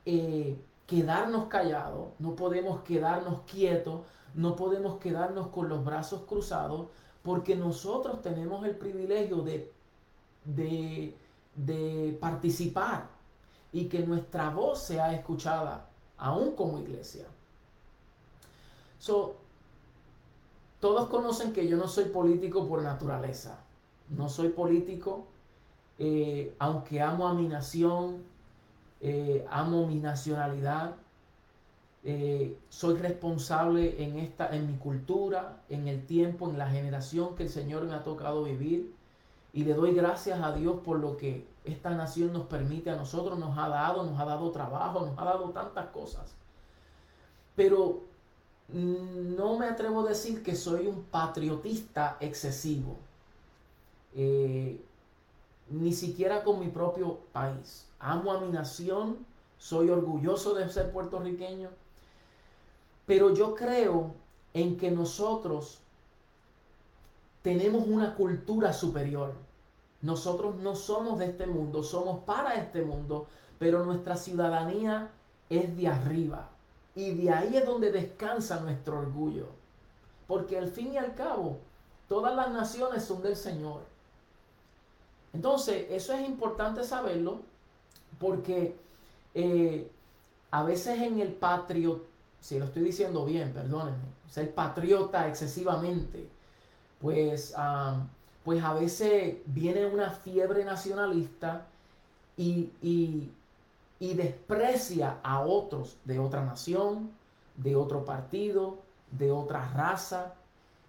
[0.04, 4.02] eh, quedarnos callados, no podemos quedarnos quietos,
[4.34, 6.88] no podemos quedarnos con los brazos cruzados,
[7.22, 9.72] porque nosotros tenemos el privilegio de,
[10.44, 11.14] de,
[12.20, 13.08] participar
[13.72, 15.86] y que nuestra voz sea escuchada,
[16.18, 17.26] aún como iglesia.
[20.80, 23.58] todos conocen que yo no soy político por naturaleza
[24.10, 25.26] no soy político,
[25.98, 28.22] eh, aunque amo a mi nación,
[29.00, 30.96] eh, amo mi nacionalidad,
[32.02, 37.44] eh, soy responsable en, esta, en mi cultura, en el tiempo, en la generación que
[37.44, 38.92] el Señor me ha tocado vivir.
[39.52, 43.38] Y le doy gracias a Dios por lo que, esta nación nos permite a nosotros,
[43.38, 46.34] nos ha dado, nos ha dado trabajo, nos ha dado tantas cosas.
[47.54, 48.02] Pero
[48.68, 52.96] no me atrevo a decir que soy un patriotista excesivo.
[54.14, 54.80] Eh,
[55.68, 57.86] ni siquiera con mi propio país.
[57.98, 59.18] Amo a mi nación,
[59.58, 61.68] soy orgulloso de ser puertorriqueño,
[63.06, 64.14] pero yo creo
[64.52, 65.80] en que nosotros
[67.42, 69.34] tenemos una cultura superior.
[70.02, 73.26] Nosotros no somos de este mundo, somos para este mundo,
[73.58, 75.10] pero nuestra ciudadanía
[75.48, 76.48] es de arriba.
[76.94, 79.46] Y de ahí es donde descansa nuestro orgullo.
[80.26, 81.58] Porque al fin y al cabo,
[82.08, 83.82] todas las naciones son del Señor.
[85.32, 87.40] Entonces, eso es importante saberlo
[88.18, 88.76] porque
[89.34, 89.90] eh,
[90.50, 92.04] a veces en el patriot,
[92.40, 93.98] si lo estoy diciendo bien, perdónenme,
[94.28, 96.28] ser patriota excesivamente,
[97.00, 97.54] pues,
[98.44, 101.66] pues a veces viene una fiebre nacionalista
[102.36, 102.70] y,
[104.00, 107.10] y desprecia a otros de otra nación,
[107.56, 108.78] de otro partido,
[109.10, 110.34] de otra raza.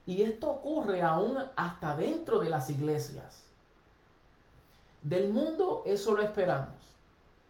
[0.05, 3.43] Y esto ocurre aún hasta dentro de las iglesias.
[5.01, 6.75] Del mundo eso lo esperamos,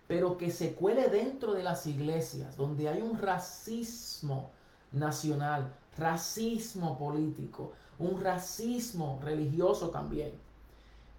[0.08, 4.52] pero que se cuele dentro de las iglesias, donde hay un racismo
[4.92, 10.32] nacional, racismo político, un racismo religioso también.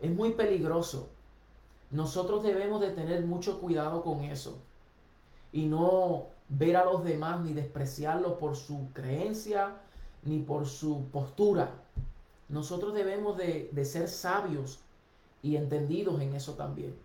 [0.00, 1.08] Es muy peligroso
[1.92, 4.58] nosotros debemos de tener mucho cuidado con eso
[5.52, 9.76] y no ver a los demás ni despreciarlos por su creencia
[10.22, 11.70] ni por su postura.
[12.48, 14.80] Nosotros debemos de, ser sabios
[15.42, 16.96] y entendidos en eso también.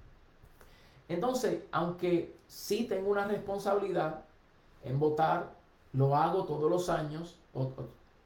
[1.10, 4.24] Entonces, aunque sí tengo una responsabilidad
[4.84, 5.54] en votar,
[5.92, 7.38] lo hago todos los años,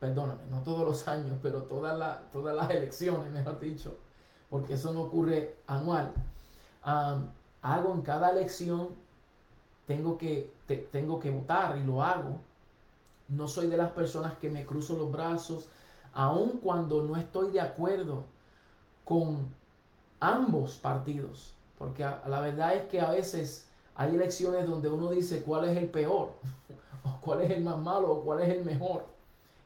[0.02, 3.96] perdóname, no todos los años, pero todas, todas las elecciones, mejor dicho,
[4.50, 6.12] porque eso no ocurre anual
[7.62, 8.90] hago en cada elección,
[9.86, 10.54] tengo que,
[10.92, 12.40] tengo que votar y lo hago.
[13.28, 15.70] No soy de las personas que me cruzo los brazos,
[16.14, 18.24] aun cuando no estoy de acuerdo
[19.06, 19.48] con
[20.20, 21.54] ambos partidos.
[21.78, 25.90] Porque la verdad es que a veces hay elecciones donde uno dice cuál es el
[25.90, 26.34] peor,
[27.04, 29.06] o cuál es el más malo, o cuál es el mejor.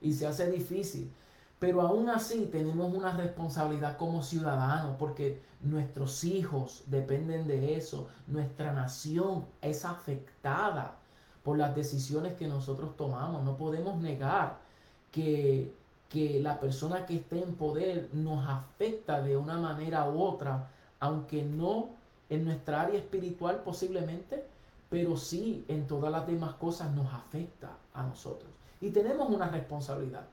[0.05, 1.11] Y se hace difícil.
[1.57, 8.07] Pero aún así tenemos una responsabilidad como ciudadanos porque nuestros hijos dependen de eso.
[8.27, 10.95] Nuestra nación es afectada
[11.41, 13.43] por las decisiones que nosotros tomamos.
[13.43, 14.59] No podemos negar
[15.11, 15.73] que,
[16.07, 21.41] que la persona que esté en poder nos afecta de una manera u otra, aunque
[21.41, 21.89] no
[22.29, 24.45] en nuestra área espiritual posiblemente,
[24.87, 28.51] pero sí en todas las demás cosas nos afecta a nosotros.
[28.85, 30.27] Y tenemos una responsabilidad.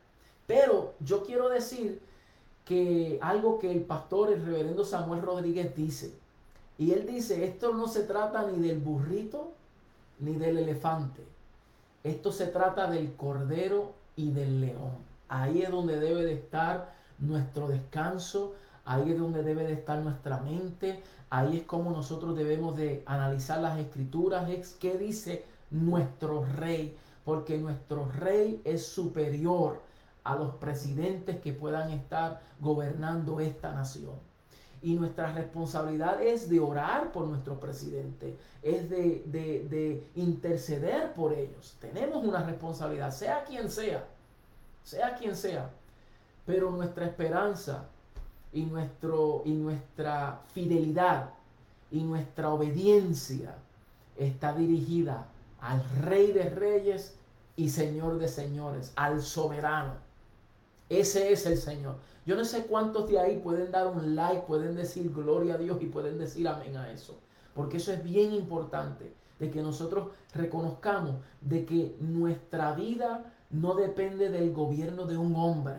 [0.47, 2.03] Pero yo quiero decir
[2.67, 6.13] que algo que el pastor, el reverendo Samuel Rodríguez dice,
[6.77, 9.53] y él dice, esto no se trata ni del burrito
[10.19, 11.23] ni del elefante,
[12.05, 14.99] esto se trata del cordero y del león.
[15.31, 18.53] Ahí es donde debe de estar nuestro descanso,
[18.85, 23.63] ahí es donde debe de estar nuestra mente, ahí es como nosotros debemos de analizar
[23.63, 29.81] las escrituras, es qué dice nuestro rey, porque nuestro rey es superior
[30.25, 34.15] a los presidentes que puedan estar gobernando esta nación.
[34.83, 41.77] Y nuestra responsabilidad es de orar por nuestro presidente, es de, de, interceder por ellos.
[41.81, 44.05] Tenemos una responsabilidad, sea quien sea,
[44.83, 45.71] sea quien sea.
[46.45, 47.85] Pero nuestra esperanza
[48.53, 51.31] y, nuestro, y nuestra fidelidad
[51.93, 53.55] y nuestra obediencia
[54.17, 55.29] está dirigida
[55.63, 57.15] al Rey de Reyes
[57.57, 59.95] y Señor de Señores, al soberano.
[60.89, 61.97] Ese es el Señor.
[62.27, 65.81] Yo no sé cuántos de ahí pueden dar un like, pueden decir gloria a Dios
[65.81, 67.19] y pueden decir amén a eso.
[67.55, 74.31] Porque eso es bien importante, de que nosotros reconozcamos de que nuestra vida no depende
[74.31, 75.77] del gobierno de un hombre.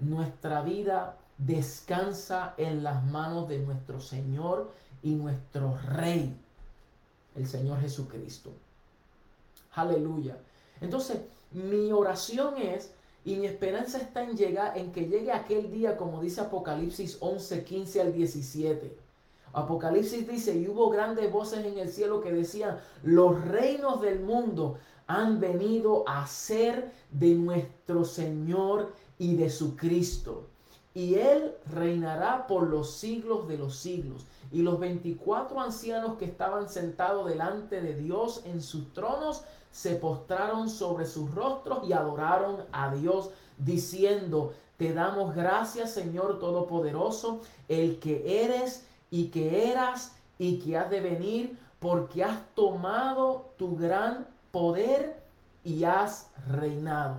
[0.00, 4.72] Nuestra vida descansa en las manos de nuestro Señor
[5.02, 6.36] y nuestro Rey,
[7.34, 8.52] el Señor Jesucristo.
[9.76, 10.36] Aleluya.
[10.80, 11.18] Entonces,
[11.52, 12.90] mi oración es
[13.24, 17.62] y mi esperanza está en, llegar, en que llegue aquel día, como dice Apocalipsis 11,
[17.64, 18.96] 15 al 17.
[19.52, 24.78] Apocalipsis dice, y hubo grandes voces en el cielo que decían, los reinos del mundo
[25.06, 30.46] han venido a ser de nuestro Señor y de su Cristo.
[30.96, 34.24] Y Él reinará por los siglos de los siglos.
[34.50, 40.70] Y los 24 ancianos que estaban sentados delante de Dios en sus tronos se postraron
[40.70, 43.28] sobre sus rostros y adoraron a Dios,
[43.58, 50.88] diciendo, te damos gracias Señor Todopoderoso, el que eres y que eras y que has
[50.88, 55.22] de venir porque has tomado tu gran poder
[55.62, 57.16] y has reinado.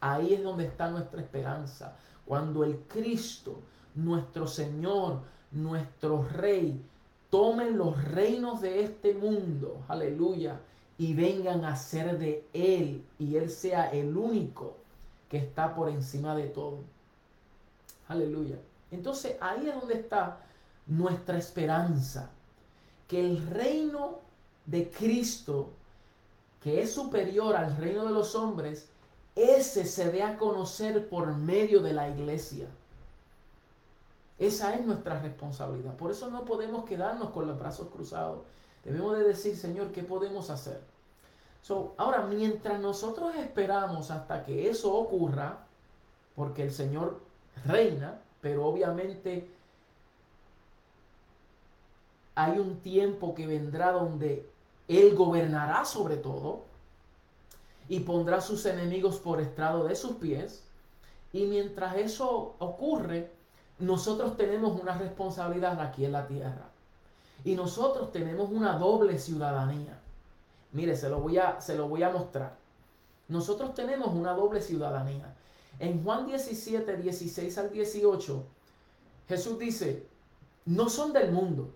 [0.00, 1.96] Ahí es donde está nuestra esperanza.
[2.26, 3.60] Cuando el Cristo,
[3.94, 5.20] nuestro Señor,
[5.52, 6.84] nuestro Rey,
[7.30, 10.60] tomen los reinos de este mundo, aleluya,
[10.98, 14.76] y vengan a ser de Él y Él sea el único
[15.28, 16.78] que está por encima de todo.
[18.08, 18.56] Aleluya.
[18.90, 20.38] Entonces ahí es donde está
[20.86, 22.30] nuestra esperanza,
[23.08, 24.20] que el reino
[24.64, 25.70] de Cristo,
[26.62, 28.88] que es superior al reino de los hombres,
[29.36, 32.66] ese se dé a conocer por medio de la iglesia.
[34.38, 35.94] Esa es nuestra responsabilidad.
[35.96, 38.40] Por eso no podemos quedarnos con los brazos cruzados.
[38.82, 40.80] Debemos de decir, Señor, ¿qué podemos hacer?
[41.62, 45.66] So, ahora, mientras nosotros esperamos hasta que eso ocurra,
[46.34, 47.20] porque el Señor
[47.64, 49.50] reina, pero obviamente
[52.34, 54.48] hay un tiempo que vendrá donde
[54.86, 56.65] Él gobernará sobre todo
[57.88, 60.64] y pondrá sus enemigos por estrado de sus pies.
[61.32, 63.32] Y mientras eso ocurre,
[63.78, 66.70] nosotros tenemos una responsabilidad aquí en la tierra.
[67.44, 70.00] Y nosotros tenemos una doble ciudadanía.
[70.72, 72.56] Mire, se lo voy a, se lo voy a mostrar.
[73.28, 75.34] Nosotros tenemos una doble ciudadanía.
[75.78, 78.44] En Juan 17, 16 al 18,
[79.28, 80.06] Jesús dice,
[80.64, 81.74] no son del mundo,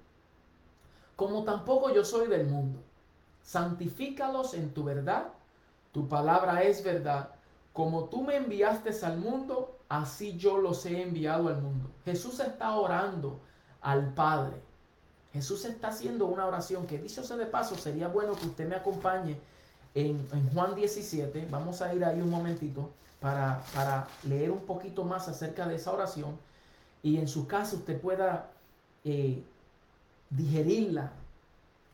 [1.16, 2.80] como tampoco yo soy del mundo.
[3.42, 5.32] Santifícalos en tu verdad,
[5.93, 7.30] tu palabra es verdad.
[7.72, 11.91] Como tú me enviaste al mundo, así yo los he enviado al mundo.
[12.05, 13.41] Jesús está orando
[13.80, 14.61] al Padre.
[15.32, 18.74] Jesús está haciendo una oración que dicho sea de paso, sería bueno que usted me
[18.74, 19.38] acompañe
[19.95, 21.47] en, Juan 17.
[21.51, 25.93] Vamos a ir ahí un momentito para, para, leer un poquito más acerca de esa
[25.93, 26.36] oración
[27.03, 28.51] y en su caso usted pueda
[29.05, 29.43] eh,
[30.30, 31.12] digerirla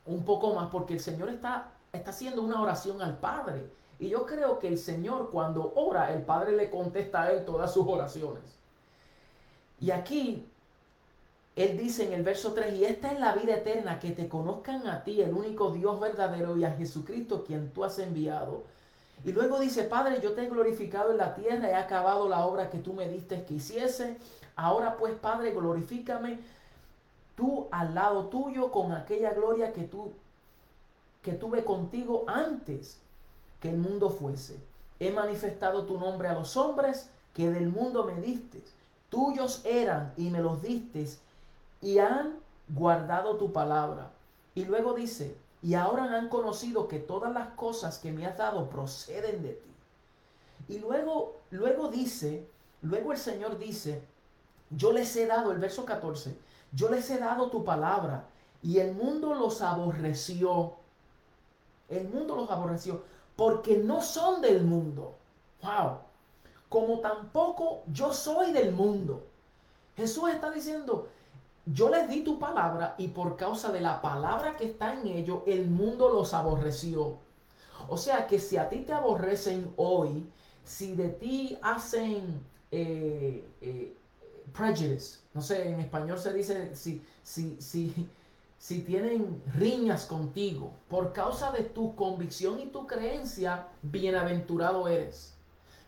[0.06, 3.66] un poco más porque el Señor está, está haciendo una oración al Padre.
[3.98, 7.72] Y yo creo que el Señor cuando ora, el Padre le contesta a él todas
[7.72, 8.42] sus oraciones.
[9.80, 10.46] Y aquí
[11.56, 14.86] él dice en el verso 3, y esta es la vida eterna, que te conozcan
[14.86, 18.64] a ti, el único Dios verdadero, y a Jesucristo quien tú has enviado.
[19.24, 22.68] Y luego dice, Padre, yo te he glorificado en la tierra, he acabado la obra
[22.68, 24.18] que tú me diste que hiciese.
[24.54, 26.38] Ahora pues, Padre, glorifícame
[27.34, 30.12] tú al lado tuyo con aquella gloria que tú
[31.22, 33.00] que tuve contigo antes
[33.60, 34.58] que el mundo fuese.
[34.98, 38.62] He manifestado tu nombre a los hombres que del mundo me diste.
[39.08, 41.06] Tuyos eran y me los diste
[41.80, 42.36] y han
[42.68, 44.10] guardado tu palabra.
[44.54, 48.68] Y luego dice, y ahora han conocido que todas las cosas que me has dado
[48.68, 49.70] proceden de ti.
[50.68, 52.48] Y luego, luego dice,
[52.82, 54.02] luego el Señor dice,
[54.70, 56.36] yo les he dado, el verso 14,
[56.72, 58.24] yo les he dado tu palabra
[58.62, 60.74] y el mundo los aborreció.
[61.88, 63.02] El mundo los aborreció
[63.36, 65.14] porque no son del mundo.
[65.62, 65.98] Wow.
[66.68, 69.24] Como tampoco yo soy del mundo.
[69.96, 71.08] Jesús está diciendo,
[71.66, 75.42] yo les di tu palabra y por causa de la palabra que está en ellos,
[75.46, 77.18] el mundo los aborreció.
[77.88, 80.26] O sea que si a ti te aborrecen hoy,
[80.64, 83.96] si de ti hacen eh, eh,
[84.52, 88.08] prejudice, no sé, en español se dice si, si, si,
[88.58, 95.34] si tienen riñas contigo por causa de tu convicción y tu creencia, bienaventurado eres.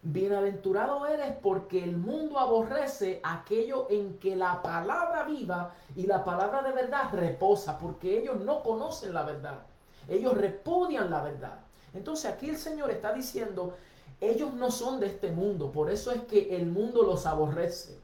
[0.03, 6.63] Bienaventurado eres porque el mundo aborrece aquello en que la palabra viva y la palabra
[6.63, 9.59] de verdad reposa, porque ellos no conocen la verdad.
[10.07, 11.59] Ellos repudian la verdad.
[11.95, 13.75] Entonces aquí el Señor está diciendo,
[14.21, 17.99] ellos no son de este mundo, por eso es que el mundo los aborrece.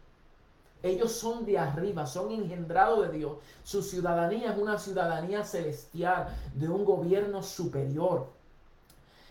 [0.84, 3.38] Ellos son de arriba, son engendrados de Dios.
[3.62, 8.26] Su ciudadanía es una ciudadanía celestial, de un gobierno superior.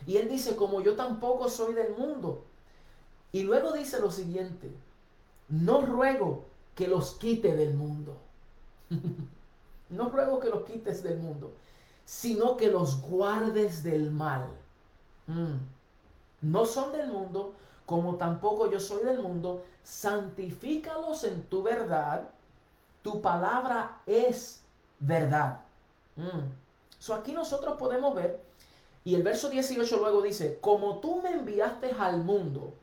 [0.07, 2.43] Y él dice, como yo tampoco soy del mundo.
[3.31, 4.71] Y luego dice lo siguiente,
[5.47, 8.17] no ruego que los quite del mundo.
[9.91, 11.53] no ruego que los quites del mundo,
[12.03, 14.47] sino que los guardes del mal.
[15.27, 15.57] Mm.
[16.41, 17.53] No son del mundo,
[17.85, 22.29] como tampoco yo soy del mundo, santifícalos en tu verdad,
[23.01, 24.61] tu palabra es
[24.99, 25.61] verdad.
[26.15, 27.11] Mm.
[27.13, 28.41] aquí nosotros podemos ver,
[29.03, 32.73] y el verso 18 luego dice, como tú me enviaste al mundo,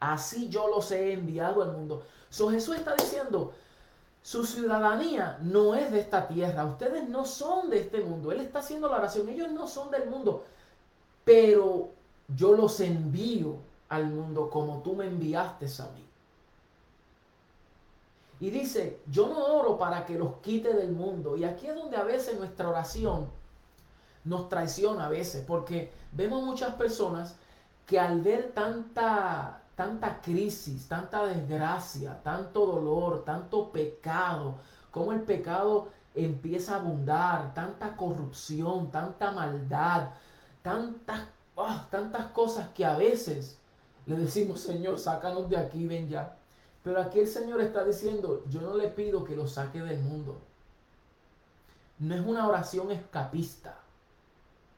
[0.00, 2.02] así yo los he enviado al mundo.
[2.28, 3.52] So Jesús está diciendo,
[4.22, 8.30] su ciudadanía no es de esta tierra, ustedes no son de este mundo.
[8.30, 10.44] Él está haciendo la oración, ellos no son del mundo,
[11.24, 11.90] pero
[12.28, 13.56] yo los envío
[13.92, 16.02] al mundo como tú me enviaste a mí.
[18.40, 21.36] Y dice, yo no oro para que los quite del mundo.
[21.36, 23.28] Y aquí es donde a veces nuestra oración
[24.24, 27.36] nos traiciona a veces, porque vemos muchas personas
[27.86, 34.54] que al ver tanta, tanta crisis, tanta desgracia, tanto dolor, tanto pecado,
[34.90, 40.08] como el pecado empieza a abundar, tanta corrupción, tanta maldad,
[40.62, 41.28] tantas,
[41.58, 43.58] ah, tantas cosas que a veces
[44.06, 46.36] le decimos, Señor, sácanos de aquí, ven ya.
[46.82, 50.38] Pero aquí el Señor está diciendo, yo no le pido que lo saque del mundo.
[51.98, 53.78] No es una oración escapista.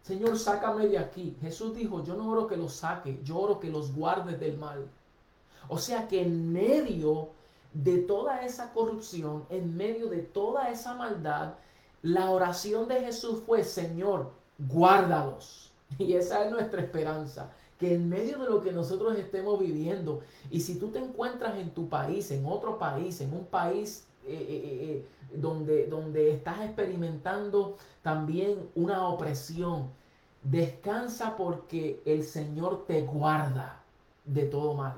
[0.02, 1.36] Señor, sácame de aquí.
[1.40, 4.86] Jesús dijo, yo no oro que los saque, yo oro que los guarde del mal.
[5.68, 7.30] O sea que en medio
[7.72, 11.54] de toda esa corrupción, en medio de toda esa maldad,
[12.02, 15.62] la oración de Jesús fue, Señor, guárdalos.
[15.98, 17.50] Y esa es nuestra esperanza
[17.92, 21.88] en medio de lo que nosotros estemos viviendo, y si tú te encuentras en tu
[21.88, 25.06] país, en otro país, en un país eh, eh, eh,
[25.36, 29.90] donde, donde estás experimentando también una opresión,
[30.42, 33.82] descansa porque el Señor te guarda
[34.24, 34.94] de todo mal.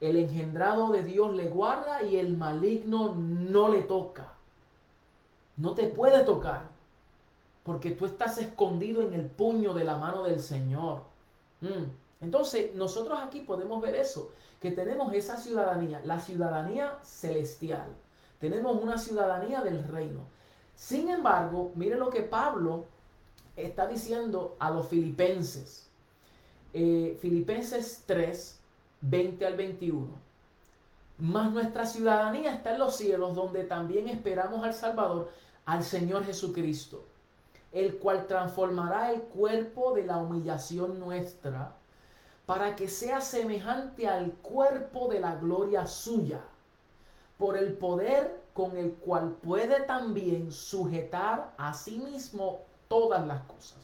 [0.00, 4.32] El engendrado de Dios le guarda y el maligno no le toca.
[5.58, 6.62] No te puede tocar
[7.70, 11.02] porque tú estás escondido en el puño de la mano del Señor.
[11.60, 11.84] Mm.
[12.20, 17.86] Entonces, nosotros aquí podemos ver eso, que tenemos esa ciudadanía, la ciudadanía celestial.
[18.40, 20.22] Tenemos una ciudadanía del reino.
[20.74, 22.86] Sin embargo, mire lo que Pablo
[23.54, 25.88] está diciendo a los filipenses.
[26.74, 28.58] Eh, filipenses 3,
[29.02, 30.08] 20 al 21.
[31.18, 35.30] Mas nuestra ciudadanía está en los cielos, donde también esperamos al Salvador,
[35.66, 37.04] al Señor Jesucristo
[37.72, 41.74] el cual transformará el cuerpo de la humillación nuestra,
[42.46, 46.40] para que sea semejante al cuerpo de la gloria suya,
[47.38, 53.78] por el poder con el cual puede también sujetar a sí mismo todas las cosas.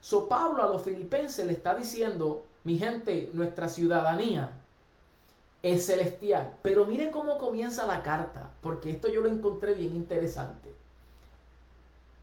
[0.00, 4.50] So Pablo a los filipenses le está diciendo, mi gente, nuestra ciudadanía
[5.62, 6.54] es celestial.
[6.62, 10.74] Pero miren cómo comienza la carta, porque esto yo lo encontré bien interesante.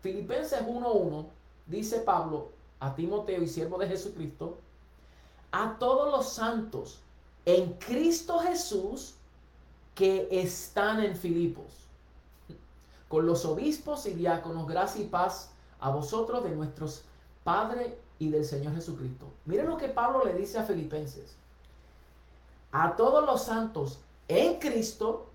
[0.01, 1.25] Filipenses 1.1
[1.65, 4.57] dice Pablo a Timoteo y siervo de Jesucristo,
[5.51, 6.99] a todos los santos
[7.45, 9.15] en Cristo Jesús
[9.95, 11.65] que están en Filipos,
[13.07, 17.03] con los obispos y diáconos, gracia y paz a vosotros de nuestros
[17.43, 19.25] Padre y del Señor Jesucristo.
[19.45, 21.35] Miren lo que Pablo le dice a Filipenses.
[22.73, 25.27] A todos los santos en Cristo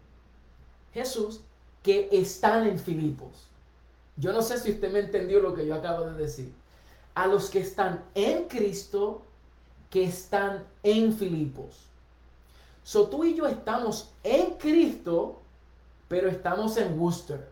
[0.93, 1.41] Jesús
[1.83, 3.49] que están en Filipos.
[4.17, 6.53] Yo no sé si usted me entendió lo que yo acabo de decir.
[7.15, 9.23] A los que están en Cristo,
[9.91, 11.87] que están en Filipos.
[12.85, 15.41] So tú y yo estamos en Cristo,
[16.09, 17.49] pero estamos en Worcester.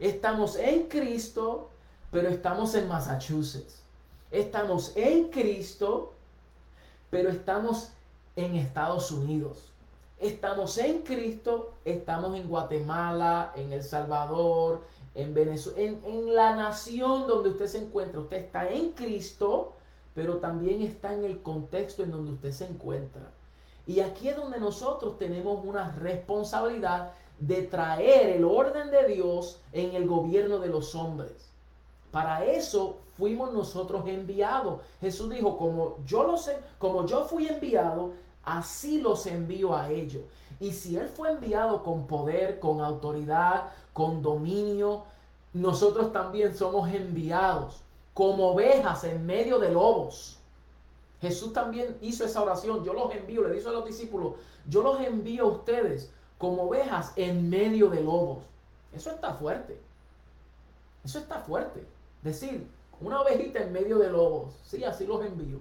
[0.00, 1.70] Estamos en Cristo,
[2.10, 3.82] pero estamos en Massachusetts.
[4.30, 6.12] Estamos en Cristo,
[7.10, 7.90] pero estamos
[8.36, 9.70] en Estados Unidos.
[10.18, 14.82] Estamos en Cristo, estamos en Guatemala, en El Salvador,
[15.14, 18.20] en Venezuela, en, la nación donde usted se encuentra.
[18.20, 19.74] Usted está en Cristo,
[20.14, 23.30] pero también está en el contexto en donde usted se encuentra.
[23.86, 29.94] Y aquí es donde nosotros tenemos una responsabilidad de traer el orden de Dios en
[29.94, 31.50] el gobierno de los hombres.
[32.12, 34.80] Para eso fuimos nosotros enviados.
[35.00, 38.12] Jesús dijo, como yo lo sé, como yo fui enviado,
[38.44, 40.22] así los envío a ellos.
[40.62, 45.02] Y si Él fue enviado con poder, con autoridad, con dominio,
[45.52, 47.80] nosotros también somos enviados
[48.14, 50.38] como ovejas en medio de lobos.
[51.20, 52.84] Jesús también hizo esa oración.
[52.84, 54.34] Yo los envío, le dijo a los discípulos,
[54.68, 58.44] yo los envío a ustedes como ovejas en medio de lobos.
[58.92, 59.76] Eso está fuerte.
[61.04, 61.84] Eso está fuerte.
[62.22, 62.68] Decir,
[63.00, 64.54] una ovejita en medio de lobos.
[64.62, 65.58] Sí, así los envío.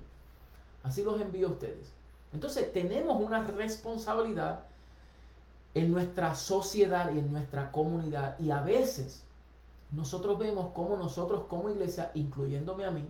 [0.83, 1.91] Así los envío a ustedes.
[2.33, 4.65] Entonces tenemos una responsabilidad
[5.73, 8.37] en nuestra sociedad y en nuestra comunidad.
[8.39, 9.23] Y a veces
[9.91, 13.05] nosotros vemos cómo nosotros como iglesia, incluyéndome a mí,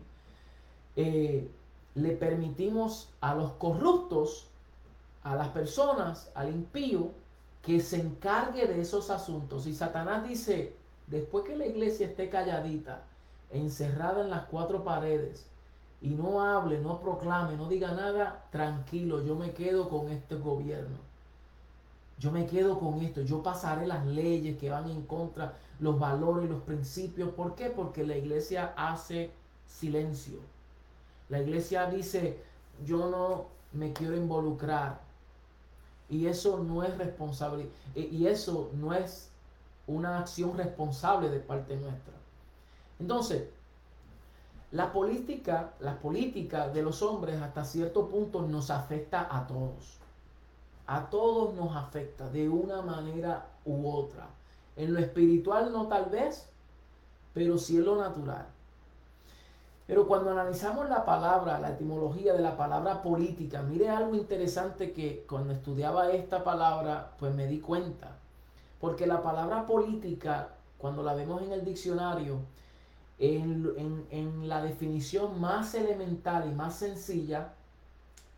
[0.95, 1.49] eh,
[1.95, 4.47] le permitimos a los corruptos,
[5.24, 7.12] a las personas, al impío,
[7.62, 9.68] que se encargue de esos asuntos.
[9.68, 10.76] Y Satanás dice,
[11.07, 13.03] después que la iglesia esté calladita,
[13.51, 15.47] encerrada en las cuatro paredes,
[16.01, 21.11] y no hable, no proclame, no diga nada, tranquilo, yo me quedo con este gobierno
[22.22, 26.47] yo me quedo con esto, yo pasaré las leyes que van en contra, los valores,
[26.47, 27.32] los principios.
[27.32, 27.72] ¿Por qué?
[27.72, 29.32] Porque la iglesia hace
[29.65, 30.38] silencio.
[31.30, 32.39] La iglesia dice,
[32.86, 35.01] yo no me quiero involucrar.
[36.09, 39.32] Y eso no es responsable, eh, y eso no es
[39.88, 42.13] una acción responsable de parte nuestra.
[42.99, 43.45] Entonces,
[44.72, 50.01] la política, la política de los hombres hasta cierto punto nos afecta a todos.
[50.88, 54.27] A todos nos afecta de una manera u otra.
[54.75, 56.49] En lo espiritual no tal vez,
[57.34, 58.45] pero sí en lo natural.
[59.88, 65.25] Pero cuando analizamos la palabra, la etimología de la palabra política, mire algo interesante que
[65.27, 68.15] cuando estudiaba esta palabra, pues me di cuenta.
[68.79, 72.39] Porque la palabra política, cuando la vemos en el diccionario,
[73.19, 77.53] en, en la definición más elemental y más sencilla,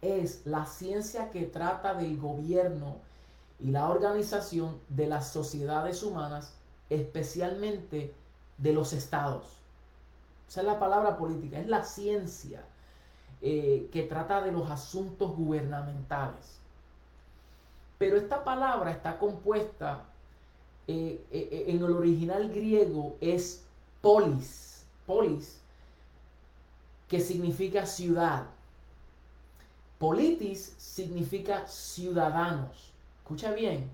[0.03, 2.97] es la ciencia que trata del gobierno
[3.59, 6.53] y la organización de las sociedades humanas,
[6.89, 8.13] especialmente
[8.57, 9.45] de los estados.
[10.47, 12.63] Esa es la palabra política, es la ciencia
[13.41, 16.59] eh, que trata de los asuntos gubernamentales.
[17.97, 20.03] Pero esta palabra está compuesta,
[20.87, 23.63] eh, eh, en el original griego es
[24.01, 25.59] polis, polis,
[27.07, 28.45] que significa ciudad.
[30.03, 32.91] Politis significa ciudadanos.
[33.19, 33.89] Escucha bien.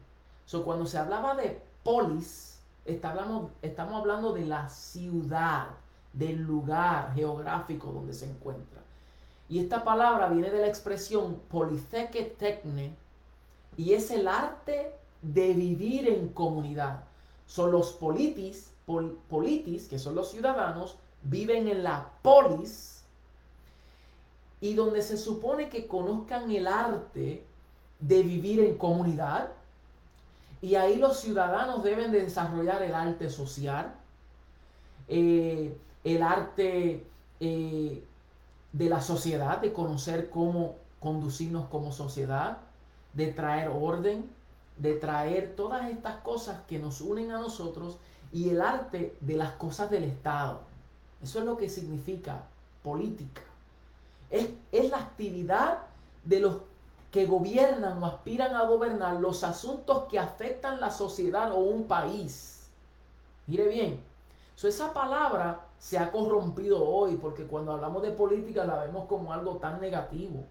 [0.47, 3.51] So, cuando se hablaba de polis, estamos,
[3.93, 5.67] hablando de la ciudad,
[6.11, 8.81] del lugar geográfico donde se encuentra.
[9.49, 12.95] Y esta palabra viene de la expresión politheke tecne
[13.77, 17.03] y es el arte de vivir en comunidad.
[17.45, 18.71] Son los politis,
[19.29, 22.98] politis, que son los ciudadanos, viven en la polis
[24.61, 27.43] y donde se supone que conozcan el arte
[27.99, 29.51] de vivir en comunidad.
[30.61, 33.93] Y ahí los ciudadanos deben de desarrollar el arte social,
[35.07, 37.05] eh, el arte
[37.39, 38.03] eh,
[38.73, 42.57] de la sociedad, de conocer cómo conducirnos como sociedad,
[43.13, 44.29] de traer orden,
[44.77, 47.97] de traer todas estas cosas que nos unen a nosotros
[48.31, 50.61] y el arte de las cosas del Estado.
[51.21, 52.43] Eso es lo que significa
[52.83, 53.41] política.
[54.29, 55.79] Es, es la actividad
[56.23, 56.57] de los
[57.11, 62.69] que gobiernan o aspiran a gobernar los asuntos que afectan la sociedad o un país.
[63.47, 64.03] Mire bien,
[64.67, 69.57] esa palabra se ha corrompido hoy porque cuando hablamos de política la vemos como algo
[69.57, 70.43] tan negativo.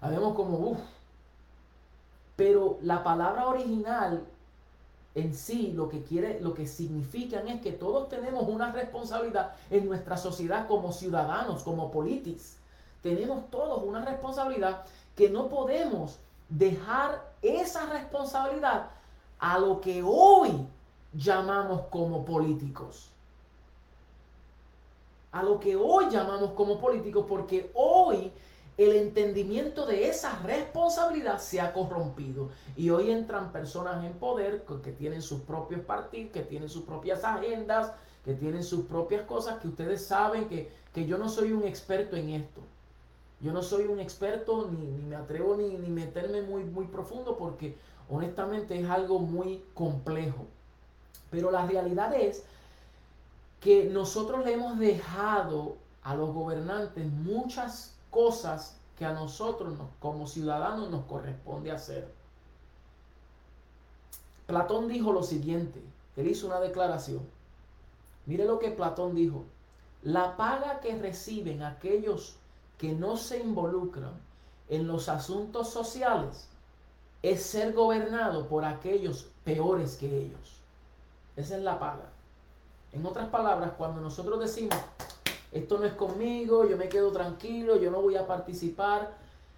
[0.00, 0.80] La vemos como, uff.
[2.36, 4.24] Pero la palabra original
[5.14, 9.86] en sí lo que quiere, lo que significan es que todos tenemos una responsabilidad en
[9.86, 12.56] nuestra sociedad como ciudadanos, como políticos.
[13.04, 18.88] Tenemos todos una responsabilidad que no podemos dejar esa responsabilidad
[19.38, 20.66] a lo que hoy
[21.12, 23.10] llamamos como políticos.
[25.32, 28.32] A lo que hoy llamamos como políticos, porque hoy
[28.78, 32.48] el entendimiento de esa responsabilidad se ha corrompido.
[32.74, 37.22] Y hoy entran personas en poder que tienen sus propios partidos, que tienen sus propias
[37.22, 37.92] agendas,
[38.24, 42.16] que tienen sus propias cosas, que ustedes saben que, que yo no soy un experto
[42.16, 42.62] en esto.
[43.40, 47.76] Yo no soy un experto ni, me atrevo ni, ni meterme muy, muy profundo porque
[48.08, 50.46] honestamente es algo muy complejo.
[51.30, 52.44] Pero la realidad es
[53.60, 60.90] que nosotros le hemos dejado a los gobernantes muchas cosas que a nosotros como ciudadanos
[60.90, 62.08] nos corresponde hacer.
[64.46, 65.82] Platón dijo lo siguiente,
[66.16, 67.26] él hizo una declaración.
[68.26, 69.44] Mire lo que Platón dijo.
[70.02, 72.36] La paga que reciben aquellos
[72.84, 74.12] que no se involucran
[74.68, 76.46] en los asuntos sociales
[77.22, 80.60] es ser gobernado por aquellos peores que ellos.
[81.34, 82.10] Esa es la paga.
[82.92, 84.76] En otras palabras, cuando nosotros decimos,
[85.50, 89.14] esto no es conmigo, yo me quedo tranquilo, yo no voy a participar,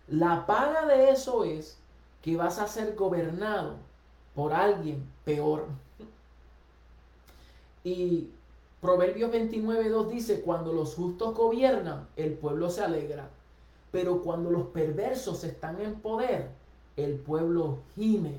[0.07, 1.79] la paga de eso es
[2.23, 3.75] que vas a ser gobernado
[4.37, 5.67] por alguien peor.
[7.83, 8.31] Y
[8.87, 13.29] Proverbios 29.2 dice, cuando los justos gobiernan, el pueblo se alegra,
[13.91, 16.51] pero cuando los perversos están en poder,
[16.97, 18.37] el pueblo gime.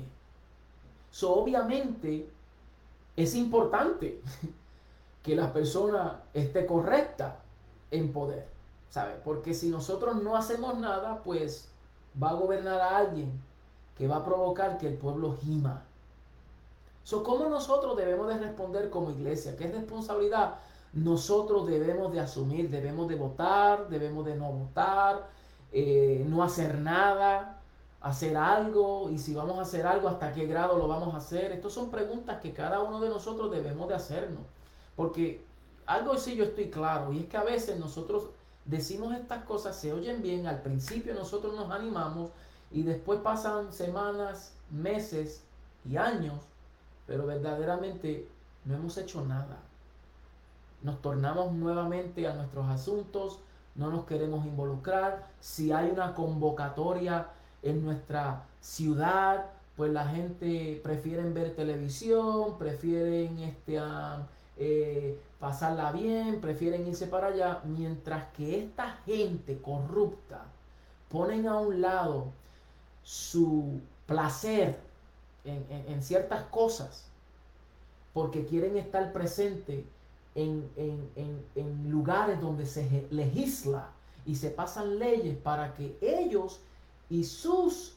[1.10, 2.30] So, obviamente,
[3.14, 4.22] es importante
[5.22, 7.40] que la persona esté correcta
[7.90, 8.48] en poder,
[8.88, 9.16] ¿sabe?
[9.22, 11.68] Porque si nosotros no hacemos nada, pues
[12.20, 13.30] va a gobernar a alguien
[13.98, 15.84] que va a provocar que el pueblo gima.
[17.08, 19.56] So, ¿Cómo nosotros debemos de responder como iglesia?
[19.56, 20.56] ¿Qué responsabilidad
[20.92, 22.68] nosotros debemos de asumir?
[22.68, 25.26] Debemos de votar, debemos de no votar,
[25.72, 27.62] eh, no hacer nada,
[28.02, 31.50] hacer algo, y si vamos a hacer algo, ¿hasta qué grado lo vamos a hacer?
[31.52, 34.42] Estas son preguntas que cada uno de nosotros debemos de hacernos.
[34.94, 35.42] Porque
[35.86, 38.24] algo sí yo estoy claro, y es que a veces nosotros
[38.66, 42.32] decimos estas cosas, se oyen bien, al principio nosotros nos animamos,
[42.70, 45.42] y después pasan semanas, meses
[45.86, 46.34] y años,
[47.08, 48.28] pero verdaderamente
[48.66, 49.56] no hemos hecho nada.
[50.82, 53.40] Nos tornamos nuevamente a nuestros asuntos,
[53.74, 55.26] no nos queremos involucrar.
[55.40, 57.28] Si hay una convocatoria
[57.62, 59.46] en nuestra ciudad,
[59.76, 63.80] pues la gente prefiere ver televisión, prefieren este,
[64.58, 70.44] eh, pasarla bien, prefieren irse para allá, mientras que esta gente corrupta
[71.08, 72.26] ponen a un lado
[73.02, 74.87] su placer
[75.44, 77.04] en, ciertas cosas
[78.12, 79.84] porque quieren estar presentes
[80.34, 80.68] en,
[81.88, 83.90] lugares donde se legisla
[84.26, 86.60] y se pasan leyes para que ellos
[87.10, 87.94] y sus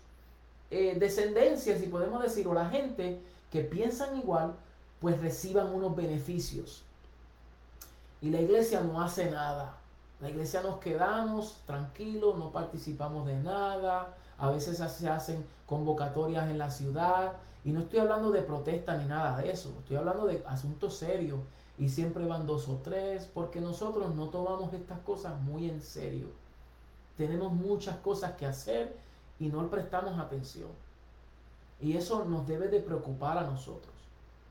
[0.70, 3.20] eh, descendencias, si podemos decir, o la gente
[3.52, 4.54] que piensan igual,
[5.02, 6.84] pues reciban unos beneficios.
[8.22, 9.78] Y la iglesia no hace nada.
[10.22, 14.16] La iglesia nos quedamos tranquilos, no participamos de nada.
[14.42, 17.34] A veces se hacen convocatorias en la ciudad.
[17.64, 19.72] Y no estoy hablando de protesta ni nada de eso.
[19.80, 21.40] Estoy hablando de asuntos serios.
[21.78, 23.30] Y siempre van dos o tres.
[23.32, 26.30] Porque nosotros no tomamos estas cosas muy en serio.
[27.18, 28.98] Tenemos muchas cosas que hacer
[29.40, 30.70] y no prestamos atención.
[31.80, 33.94] Y eso nos debe de preocupar a nosotros.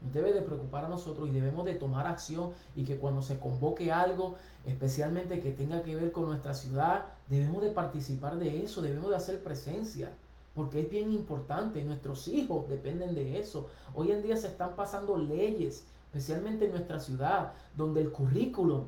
[0.01, 3.38] Nos debe de preocupar a nosotros y debemos de tomar acción y que cuando se
[3.38, 8.82] convoque algo, especialmente que tenga que ver con nuestra ciudad, debemos de participar de eso,
[8.82, 10.11] debemos de hacer presencia,
[10.55, 13.68] porque es bien importante, nuestros hijos dependen de eso.
[13.94, 18.86] Hoy en día se están pasando leyes, especialmente en nuestra ciudad, donde el currículum,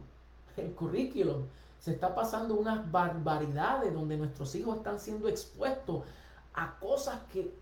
[0.56, 1.44] el currículum
[1.78, 6.04] se está pasando unas barbaridades donde nuestros hijos están siendo expuestos
[6.54, 7.52] a cosas que,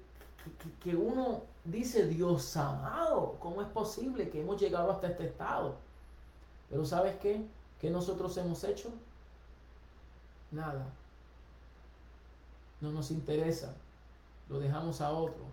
[0.82, 5.76] que, uno dice, Dios amado, ¿cómo es posible que hemos llegado hasta este estado?
[6.68, 7.44] Pero ¿sabes qué?
[7.80, 8.90] ¿Qué nosotros hemos hecho?
[10.50, 10.86] Nada.
[12.80, 13.74] No nos interesa.
[14.48, 15.44] Lo dejamos a otro.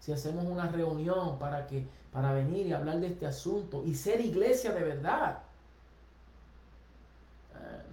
[0.00, 4.20] Si hacemos una reunión para que para venir y hablar de este asunto y ser
[4.20, 5.42] iglesia de verdad,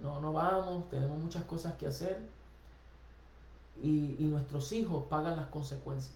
[0.02, 2.20] no, no vamos, tenemos muchas cosas que hacer
[3.82, 6.14] y, nuestros hijos pagan las consecuencias.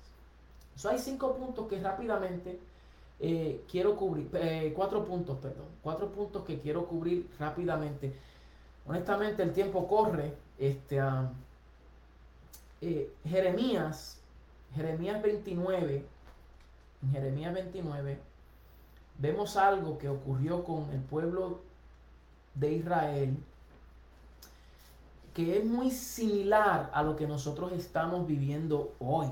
[0.77, 2.59] So, hay cinco puntos que rápidamente
[3.21, 8.15] eh, quiero cubrir, eh, cuatro puntos, perdón, cuatro puntos que quiero cubrir rápidamente.
[8.87, 10.35] Honestamente el tiempo corre.
[10.59, 11.31] Este, ah,
[12.81, 14.21] eh, Jeremías,
[14.75, 16.05] Jeremías 29,
[17.03, 18.19] en Jeremías 29,
[19.19, 21.61] vemos algo que ocurrió con el pueblo
[22.55, 23.37] de Israel
[25.35, 29.27] que es muy similar a lo que nosotros estamos viviendo hoy.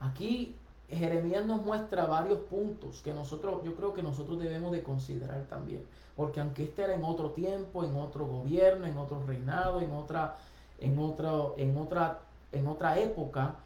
[0.00, 0.54] Aquí
[0.88, 5.84] Jeremías nos muestra varios puntos que nosotros, yo creo que nosotros debemos de considerar también.
[6.16, 10.38] Porque aunque este era en otro tiempo, en otro gobierno, en otro reinado, en otra,
[10.80, 12.20] en otro, en otra,
[12.52, 13.56] en otra época,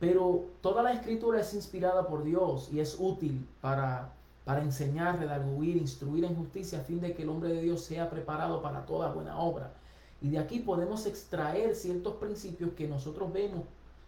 [0.00, 4.12] pero toda la escritura es inspirada por Dios y es útil para,
[4.44, 8.10] para enseñar, redarguir, instruir en justicia, a fin de que el hombre de Dios sea
[8.10, 9.72] preparado para toda buena obra.
[10.20, 13.62] Y de aquí podemos extraer ciertos principios que nosotros vemos,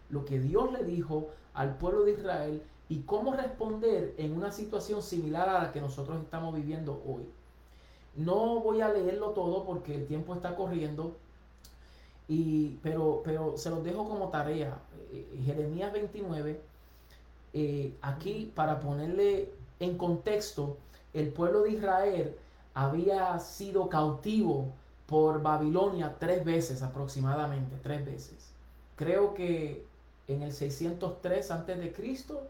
[0.09, 5.01] lo que Dios le dijo al pueblo de Israel y cómo responder en una situación
[5.01, 7.27] similar a la que nosotros estamos viviendo hoy.
[8.15, 11.17] No voy a leerlo todo porque el tiempo está corriendo,
[12.27, 14.79] y, pero, pero se los dejo como tarea.
[15.11, 16.61] Eh, Jeremías 29,
[17.53, 20.77] eh, aquí para ponerle en contexto,
[21.13, 22.35] el pueblo de Israel
[22.73, 24.67] había sido cautivo
[25.07, 28.51] por Babilonia tres veces aproximadamente, tres veces.
[28.95, 29.85] Creo que
[30.27, 32.47] en el 603 antes de Cristo,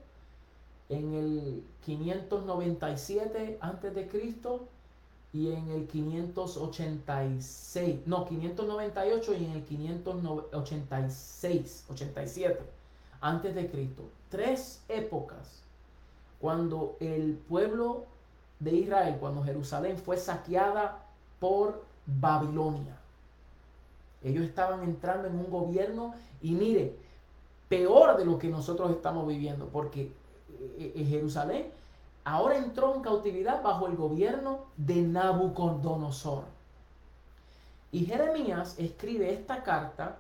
[0.90, 4.68] en el 597 antes de Cristo
[5.34, 12.60] y en el 586, no, 598 y en el 586, 87
[13.22, 14.04] antes de Cristo.
[14.30, 15.64] Tres épocas
[16.40, 18.06] cuando el pueblo
[18.60, 21.04] de Israel, cuando Jerusalén fue saqueada
[21.40, 22.98] por Babilonia.
[24.24, 26.96] Ellos estaban entrando en un gobierno y mire,
[27.70, 30.12] peor de lo que nosotros estamos viviendo, porque
[30.50, 31.72] eh, eh, Jerusalén
[32.24, 36.44] ahora entró en cautividad bajo el gobierno de Nabucodonosor.
[37.92, 40.18] Y Jeremías escribe esta carta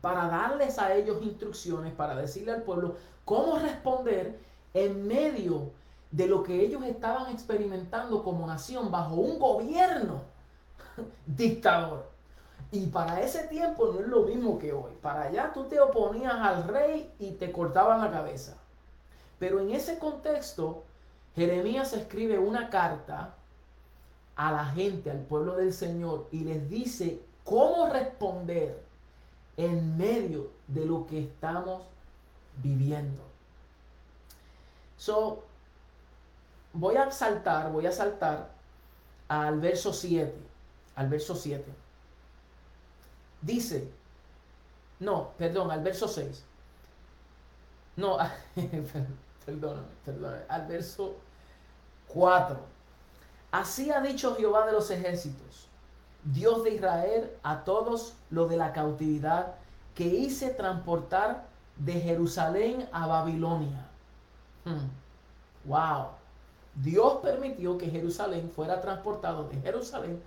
[0.00, 4.38] para darles a ellos instrucciones, para decirle al pueblo cómo responder
[4.74, 5.70] en medio
[6.10, 10.20] de lo que ellos estaban experimentando como nación bajo un gobierno
[11.26, 12.11] dictador.
[12.72, 14.92] Y para ese tiempo no es lo mismo que hoy.
[15.02, 18.56] Para allá tú te oponías al rey y te cortaban la cabeza.
[19.38, 20.82] Pero en ese contexto,
[21.36, 23.34] Jeremías escribe una carta
[24.36, 28.82] a la gente, al pueblo del Señor, y les dice cómo responder
[29.58, 31.82] en medio de lo que estamos
[32.62, 33.22] viviendo.
[34.96, 35.44] So,
[36.72, 38.48] voy a saltar, voy a saltar
[39.28, 40.32] al verso 7,
[40.96, 41.81] al verso 7.
[43.42, 43.90] Dice,
[45.00, 46.44] no, perdón, al verso 6.
[47.96, 48.16] No,
[49.44, 51.16] perdóname, perdóname, al verso
[52.08, 52.58] 4.
[53.50, 55.68] Así ha dicho Jehová de los ejércitos,
[56.24, 59.54] Dios de Israel, a todos los de la cautividad
[59.94, 61.44] que hice transportar
[61.76, 63.88] de Jerusalén a Babilonia.
[64.64, 64.88] Hmm.
[65.68, 66.08] Wow.
[66.76, 70.22] Dios permitió que Jerusalén fuera transportado de Jerusalén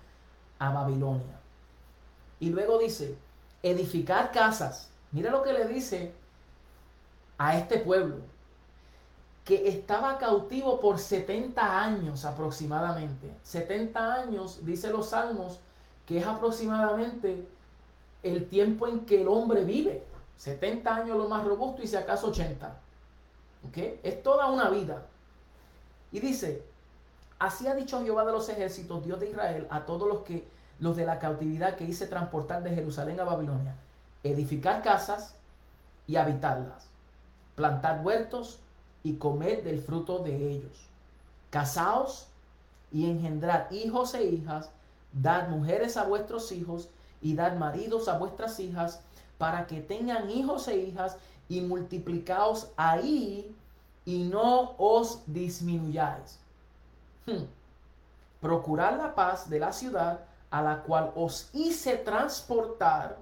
[0.60, 1.40] a Babilonia.
[2.40, 3.18] Y luego dice,
[3.64, 4.90] edificar casas.
[5.12, 6.14] Mira lo que le dice
[7.38, 8.18] a este pueblo,
[9.44, 13.32] que estaba cautivo por 70 años aproximadamente.
[13.44, 15.60] 70 años, dice los salmos,
[16.06, 17.48] que es aproximadamente
[18.24, 20.04] el tiempo en que el hombre vive.
[20.38, 22.76] 70 años lo más robusto y si acaso 80.
[23.68, 23.78] ¿Ok?
[24.04, 25.06] Es toda una vida.
[26.12, 26.64] Y dice,
[27.40, 30.48] así ha dicho Jehová de los ejércitos, Dios de Israel, a todos los que
[30.80, 33.76] los de la cautividad que hice transportar de Jerusalén a Babilonia,
[34.24, 35.36] edificar casas
[36.08, 36.88] y habitarlas,
[37.56, 38.60] plantar huertos
[39.04, 40.88] y comer del fruto de ellos.
[41.50, 42.28] Casaos
[42.92, 44.70] y engendrar hijos e hijas,
[45.14, 46.90] dar mujeres a vuestros hijos
[47.22, 49.02] y dar maridos a vuestras hijas,
[49.38, 51.18] para que tengan hijos e hijas
[51.50, 53.56] y multiplicaos ahí
[54.06, 56.40] y no os disminuyáis.
[57.26, 57.46] Hmm.
[58.40, 60.22] Procurad la paz de la ciudad
[60.56, 63.18] a la cual os hice transportar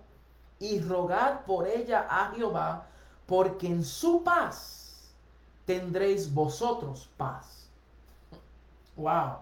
[0.59, 2.85] y rogar por ella a Jehová,
[3.25, 5.09] porque en su paz
[5.65, 7.67] tendréis vosotros paz.
[8.95, 9.37] Wow.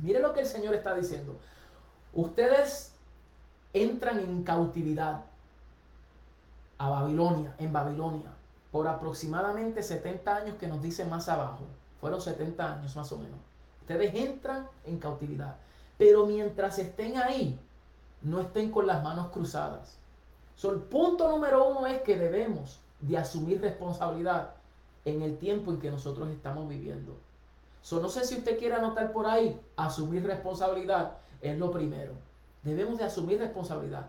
[0.00, 1.36] Mire lo que el Señor está diciendo.
[2.12, 2.92] Ustedes
[3.72, 5.22] entran en cautividad
[6.78, 8.30] a Babilonia, en Babilonia,
[8.70, 11.64] por aproximadamente 70 años que nos dice más abajo.
[12.00, 13.40] Fueron 70 años más o menos.
[13.80, 15.56] Ustedes entran en cautividad.
[16.00, 17.60] Pero mientras estén ahí,
[18.22, 19.98] no estén con las manos cruzadas.
[20.56, 24.54] So, el punto número uno es que debemos de asumir responsabilidad
[25.04, 27.18] en el tiempo en que nosotros estamos viviendo.
[27.82, 32.14] So, no sé si usted quiere anotar por ahí, asumir responsabilidad es lo primero.
[32.62, 34.06] Debemos de asumir responsabilidad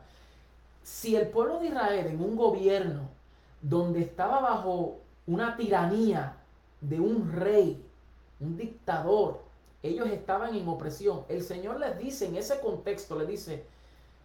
[0.83, 3.09] si el pueblo de Israel en un gobierno
[3.61, 6.37] donde estaba bajo una tiranía
[6.79, 7.85] de un rey,
[8.39, 9.41] un dictador,
[9.83, 13.65] ellos estaban en opresión, el Señor les dice en ese contexto, les dice,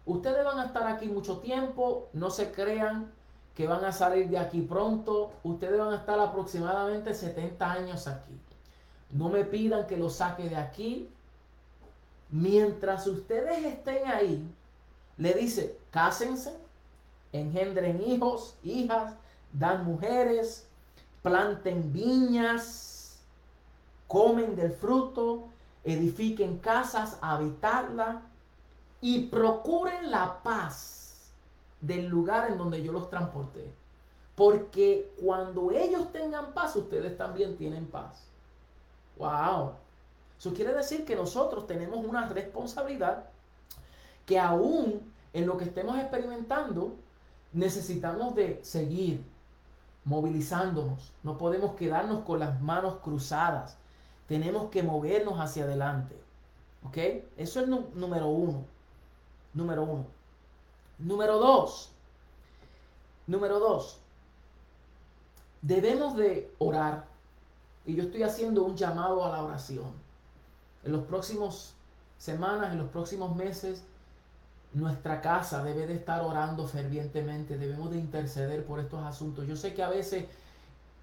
[0.05, 3.11] ustedes van a estar aquí mucho tiempo, no se crean
[3.55, 8.39] que van a salir de aquí pronto, ustedes van a estar aproximadamente 70 años aquí.
[9.09, 11.09] No me pidan que los saque de aquí.
[12.29, 14.47] Mientras ustedes estén ahí,
[15.17, 16.53] le dice, cásense,
[17.33, 19.15] engendren hijos, hijas,
[19.53, 20.67] dan mujeres,
[21.23, 22.96] planten viñas,
[24.07, 25.47] comen del fruto,
[25.83, 28.21] edifiquen casas, habitarla
[29.01, 31.31] y procuren la paz
[31.81, 33.73] del lugar en donde yo los transporté.
[34.35, 38.27] Porque cuando ellos tengan paz, ustedes también tienen paz.
[39.17, 39.73] Wow.
[40.37, 43.29] Eso quiere decir que nosotros tenemos una responsabilidad
[44.25, 45.01] que aún
[45.33, 46.95] en lo que estemos experimentando,
[47.53, 49.23] necesitamos de seguir
[50.03, 51.13] movilizándonos.
[51.21, 53.77] No podemos quedarnos con las manos cruzadas.
[54.27, 56.15] Tenemos que movernos hacia adelante.
[56.83, 56.97] ¿Ok?
[57.37, 58.63] Eso es número uno.
[59.53, 60.05] Número uno.
[60.97, 61.91] Número dos.
[63.25, 63.99] Número dos.
[65.61, 67.05] Debemos de orar.
[67.85, 69.91] Y yo estoy haciendo un llamado a la oración.
[70.83, 71.73] En los próximos
[72.17, 73.83] semanas, en los próximos meses,
[74.73, 79.47] nuestra casa debe de estar orando fervientemente, debemos de interceder por estos asuntos.
[79.47, 80.25] Yo sé que a veces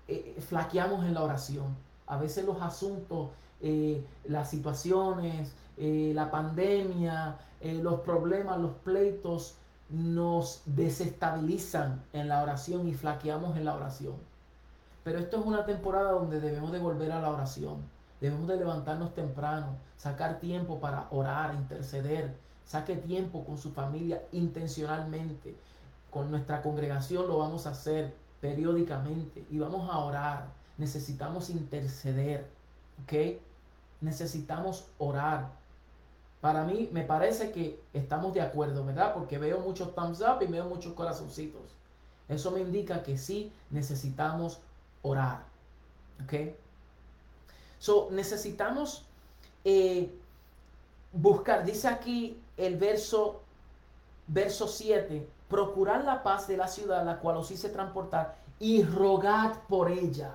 [0.08, 1.74] eh, flaqueamos en la oración,
[2.06, 3.30] a veces los asuntos,
[3.60, 7.38] eh, las situaciones, eh, la pandemia,
[7.82, 9.54] los problemas, los pleitos
[9.88, 14.16] nos desestabilizan en la oración y flaqueamos en la oración.
[15.02, 17.78] Pero esto es una temporada donde debemos de volver a la oración.
[18.20, 22.34] Debemos de levantarnos temprano, sacar tiempo para orar, interceder,
[22.64, 25.54] Saque tiempo con su familia intencionalmente.
[26.10, 30.46] Con nuestra congregación lo vamos a hacer periódicamente y vamos a orar.
[30.78, 32.46] Necesitamos interceder.
[33.02, 33.40] ¿Ok?
[34.00, 35.50] Necesitamos orar.
[36.40, 39.14] Para mí me parece que estamos de acuerdo, ¿verdad?
[39.14, 41.62] Porque veo muchos thumbs up y veo muchos corazoncitos.
[42.28, 44.60] Eso me indica que sí necesitamos
[45.02, 45.44] orar.
[46.22, 46.54] ¿Ok?
[47.78, 49.04] So, necesitamos
[49.64, 50.10] eh,
[51.12, 53.42] buscar, dice aquí el verso,
[54.26, 59.58] verso 7, procurad la paz de la ciudad, la cual os hice transportar, y rogad
[59.68, 60.34] por ella.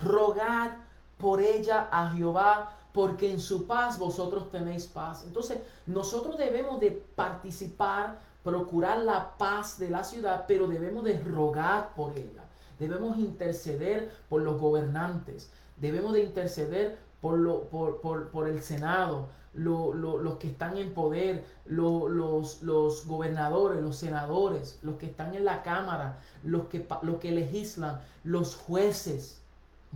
[0.00, 0.70] Rogad
[1.18, 5.24] por ella a Jehová, porque en su paz vosotros tenéis paz.
[5.24, 11.94] Entonces, nosotros debemos de participar, procurar la paz de la ciudad, pero debemos de rogar
[11.94, 12.44] por ella.
[12.78, 15.50] Debemos interceder por los gobernantes.
[15.76, 21.44] Debemos de interceder por, lo, por, por, por el Senado, los que están en poder,
[21.66, 27.32] los, los, gobernadores, los senadores, los que están en la Cámara, los que, los que
[27.32, 29.37] legislan, los jueces.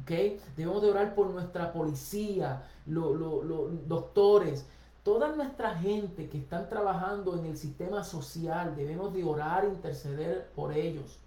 [0.01, 0.40] ¿Okay?
[0.57, 4.66] Debemos de orar por nuestra policía, los doctores,
[5.03, 8.74] toda nuestra gente que están trabajando en el sistema social.
[8.76, 11.18] Debemos de orar e interceder por ellos.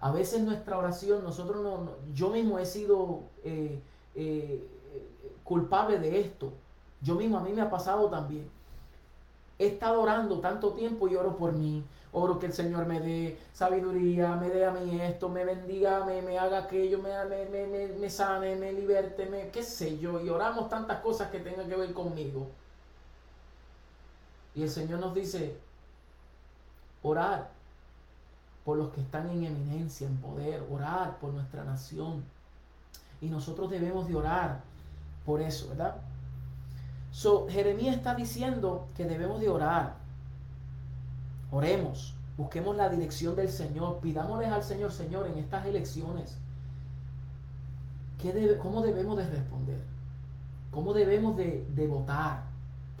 [0.00, 3.80] A veces nuestra oración, nosotros no, yo mismo he sido eh,
[4.14, 4.66] eh,
[5.44, 6.52] culpable de esto
[7.00, 8.48] yo mismo, a mí me ha pasado también.
[9.58, 11.84] He estado orando tanto tiempo y oro por mí.
[12.12, 16.22] Oro que el Señor me dé sabiduría, me dé a mí esto, me bendiga, me,
[16.22, 20.20] me haga aquello, me, me, me, me sane, me liberte, me, qué sé yo.
[20.20, 22.48] Y oramos tantas cosas que tengan que ver conmigo.
[24.54, 25.56] Y el Señor nos dice,
[27.02, 27.50] orar
[28.64, 32.24] por los que están en eminencia, en poder, orar por nuestra nación.
[33.20, 34.60] Y nosotros debemos de orar
[35.24, 35.96] por eso, ¿verdad?
[37.10, 39.94] So, Jeremías está diciendo que debemos de orar.
[41.50, 46.36] Oremos, busquemos la dirección del Señor, pidámosles al Señor, Señor, en estas elecciones,
[48.20, 49.80] ¿qué debe, ¿cómo debemos de responder?
[50.70, 52.42] ¿Cómo debemos de, votar?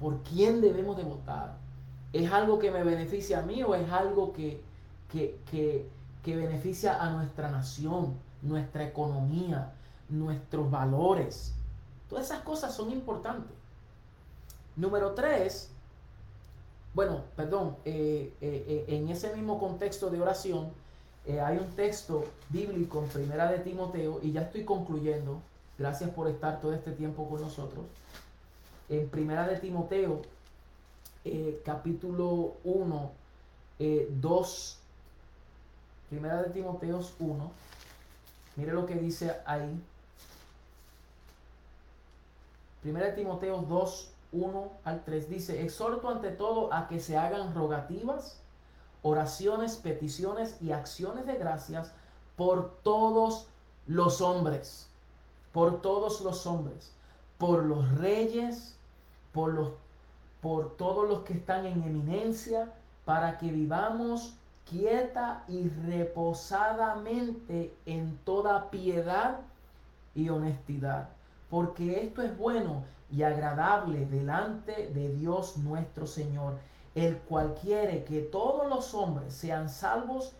[0.00, 1.56] ¿Por quién debemos de votar?
[2.12, 4.62] ¿Es algo que me beneficia a mí o es algo que,
[5.12, 5.38] que,
[6.24, 9.72] que beneficia a nuestra nación, nuestra economía,
[10.08, 11.54] nuestros valores?
[12.08, 13.52] Todas esas cosas son importantes.
[14.76, 15.70] Número tres,
[16.98, 20.72] bueno, perdón, eh, eh, eh, en ese mismo contexto de oración,
[21.28, 25.40] hay un texto bíblico en Primera de Timoteo, y ya estoy concluyendo,
[25.78, 27.84] gracias por estar todo este tiempo con nosotros.
[28.88, 30.22] En Primera de Timoteo,
[31.64, 33.12] capítulo 1,
[34.20, 34.78] 2,
[36.10, 37.50] Primera de Timoteo 1,
[38.56, 39.80] mire lo que dice ahí.
[42.82, 47.54] Primera de Timoteo 2, 1 al 3 dice, exhorto ante todo a que se hagan
[47.54, 48.40] rogativas,
[49.02, 51.92] oraciones, peticiones y acciones de gracias
[52.36, 53.48] por todos
[53.86, 54.88] los hombres,
[55.52, 56.92] por todos los hombres,
[57.38, 58.76] por los reyes,
[59.32, 59.70] por los
[60.40, 62.72] por todos los que están en eminencia,
[63.04, 69.40] para que vivamos quieta y reposadamente en toda piedad
[70.14, 71.08] y honestidad,
[71.50, 76.54] porque esto es bueno y agradable delante de Dios nuestro Señor,
[76.94, 80.32] el cual quiere que todos los hombres sean salvos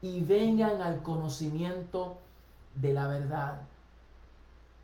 [0.00, 2.18] y vengan al conocimiento
[2.74, 3.60] de la verdad.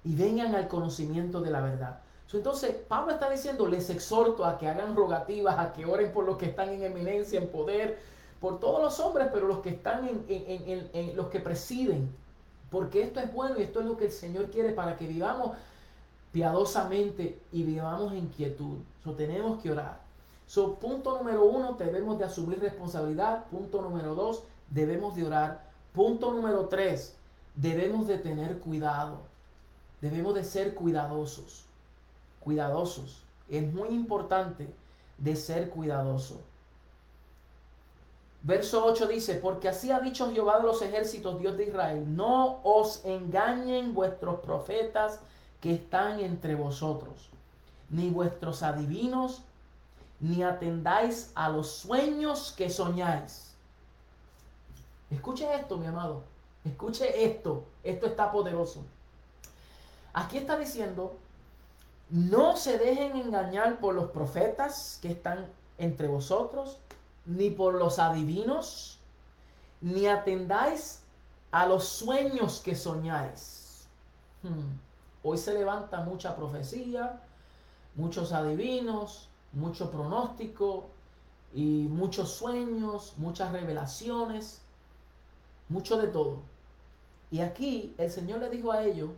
[0.04, 2.00] Y vengan al conocimiento de la verdad.
[2.32, 6.36] Entonces, Pablo está diciendo, les exhorto a que hagan rogativas, a que oren por los
[6.36, 7.98] que están en eminencia, en poder,
[8.40, 12.08] por todos los hombres, pero los que están en, en los que presiden.
[12.70, 15.56] Porque esto es bueno y esto es lo que el Señor quiere para que vivamos
[16.32, 18.78] piadosamente y vivamos en quietud.
[19.02, 20.00] So, tenemos que orar.
[20.46, 23.46] So, punto número uno, debemos de asumir responsabilidad.
[23.46, 25.70] Punto número dos, debemos de orar.
[25.92, 27.16] Punto número tres,
[27.54, 29.18] debemos de tener cuidado.
[30.00, 31.64] Debemos de ser cuidadosos.
[32.40, 33.22] Cuidadosos.
[33.48, 34.68] Es muy importante
[35.18, 36.40] de ser cuidadoso.
[38.42, 42.60] Verso 8 dice, porque así ha dicho Jehová de los ejércitos, Dios de Israel, no
[42.62, 45.20] os engañen vuestros profetas
[45.60, 47.30] que están entre vosotros,
[47.88, 49.42] ni vuestros adivinos,
[50.20, 53.54] ni atendáis a los sueños que soñáis.
[55.10, 56.22] Escuche esto, mi amado.
[56.64, 57.64] Escuche esto.
[57.82, 58.84] Esto está poderoso.
[60.12, 61.16] Aquí está diciendo,
[62.10, 65.46] no se dejen engañar por los profetas que están
[65.78, 66.78] entre vosotros,
[67.24, 68.98] ni por los adivinos,
[69.80, 71.00] ni atendáis
[71.50, 73.86] a los sueños que soñáis.
[74.42, 74.89] Hmm.
[75.22, 77.20] Hoy se levanta mucha profecía,
[77.94, 80.86] muchos adivinos, mucho pronóstico
[81.52, 84.62] y muchos sueños, muchas revelaciones,
[85.68, 86.38] mucho de todo.
[87.30, 89.10] Y aquí el Señor le dijo a ellos,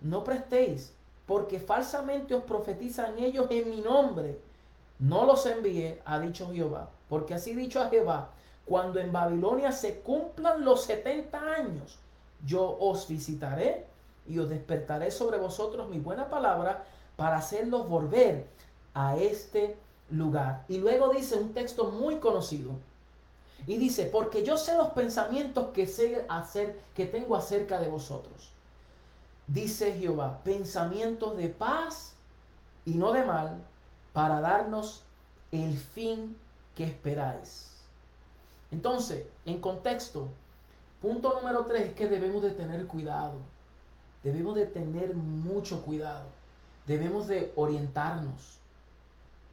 [0.00, 0.92] no prestéis,
[1.26, 4.40] porque falsamente os profetizan ellos en mi nombre.
[4.98, 8.30] No los envié, ha dicho Jehová, porque así dicho a Jehová,
[8.64, 11.98] cuando en Babilonia se cumplan los 70 años,
[12.44, 13.91] yo os visitaré
[14.26, 16.84] y os despertaré sobre vosotros mi buena palabra
[17.16, 18.46] para hacerlos volver
[18.94, 19.76] a este
[20.10, 20.64] lugar.
[20.68, 22.72] Y luego dice un texto muy conocido.
[23.66, 28.50] Y dice, porque yo sé los pensamientos que, sé hacer, que tengo acerca de vosotros.
[29.46, 32.14] Dice Jehová, pensamientos de paz
[32.84, 33.62] y no de mal,
[34.12, 35.04] para darnos
[35.52, 36.36] el fin
[36.74, 37.70] que esperáis.
[38.70, 40.28] Entonces, en contexto,
[41.00, 43.34] punto número tres es que debemos de tener cuidado.
[44.22, 46.26] Debemos de tener mucho cuidado.
[46.86, 48.58] Debemos de orientarnos.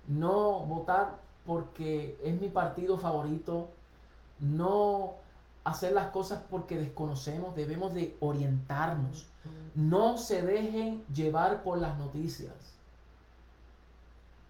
[0.08, 3.70] No votar porque es mi partido favorito.
[4.40, 5.16] No
[5.64, 7.56] hacer las cosas porque desconocemos.
[7.56, 9.26] Debemos de orientarnos.
[9.76, 12.54] No se dejen llevar por las noticias.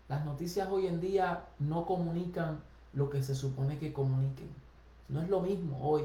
[0.08, 2.62] Las noticias hoy en día no comunican
[2.94, 4.50] lo que se supone que comuniquen.
[5.08, 6.04] No es lo mismo hoy.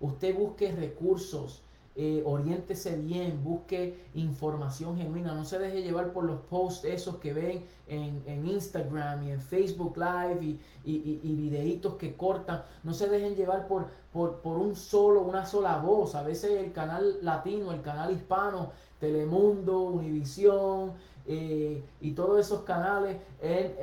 [0.00, 1.60] Usted busque recursos,
[2.02, 7.34] eh, oriéntese bien, busque información genuina, no se deje llevar por los posts esos que
[7.34, 13.34] ven en, Instagram y en Facebook Live y, y, videitos que cortan, no se dejen
[13.34, 18.10] llevar por, por, un solo, una sola voz, a veces el canal latino, el canal
[18.12, 20.94] hispano, Telemundo, Univisión
[21.26, 23.74] eh, y todos esos canales, en,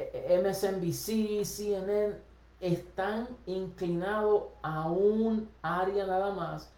[0.43, 2.15] MSNBC, CNN,
[2.61, 6.71] están inclinados a un área nada más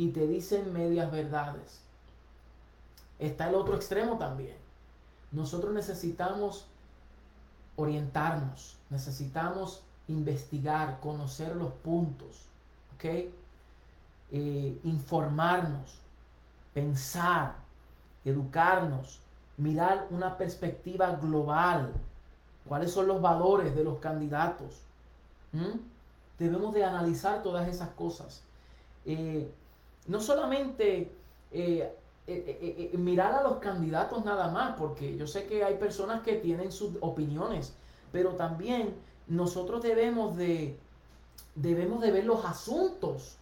[0.00, 1.82] y te dicen medias verdades.
[3.18, 4.56] Está el otro extremo también.
[5.30, 6.64] Nosotros necesitamos
[7.76, 12.46] orientarnos, necesitamos investigar, conocer los puntos,
[12.94, 13.04] ¿ok?
[14.32, 15.98] Eh, informarnos,
[16.72, 17.56] pensar,
[18.24, 19.20] educarnos,
[19.58, 21.92] mirar una perspectiva global,
[22.66, 24.80] cuáles son los valores de los candidatos.
[26.38, 28.40] Debemos de analizar todas esas cosas.
[29.04, 29.52] Eh,
[30.10, 31.12] no solamente
[31.52, 31.96] eh,
[32.26, 36.34] eh, eh, mirar a los candidatos nada más, porque yo sé que hay personas que
[36.34, 37.74] tienen sus opiniones,
[38.10, 38.96] pero también
[39.28, 40.76] nosotros debemos de,
[41.54, 43.36] debemos de ver los asuntos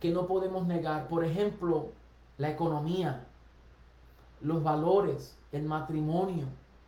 [0.00, 1.08] que no podemos negar.
[1.08, 1.90] Por ejemplo,
[2.38, 3.26] la economía,
[4.40, 6.46] los valores, el matrimonio,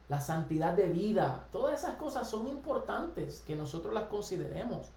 [0.09, 4.89] la santidad de vida, todas esas cosas son importantes que nosotros las consideremos.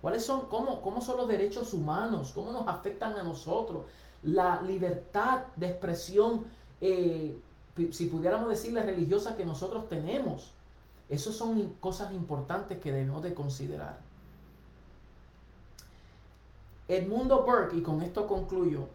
[0.00, 2.32] ¿Cuáles son, cómo, cómo son los derechos humanos?
[2.34, 3.84] ¿Cómo nos afectan a nosotros?
[4.22, 6.44] La libertad de expresión,
[6.80, 7.38] eh,
[7.90, 10.52] si pudiéramos decirle religiosa que nosotros tenemos.
[11.08, 13.98] Esas son cosas importantes que debemos de considerar.
[16.88, 18.88] Edmundo Burke, y con esto concluyo,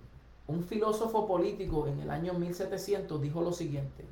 [0.47, 4.05] un filósofo político en el año 1700 dijo lo siguiente.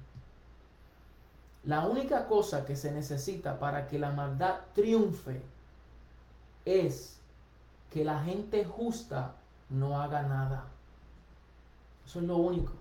[1.64, 5.42] La única cosa que se necesita para que la maldad triunfe
[6.66, 7.20] es
[7.92, 9.36] que la gente justa
[9.70, 10.66] no haga nada.
[12.06, 12.74] Eso es lo único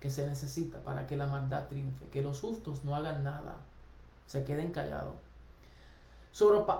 [0.00, 3.56] que se necesita para que la maldad triunfe, que los justos no hagan nada,
[4.26, 5.14] se queden callados.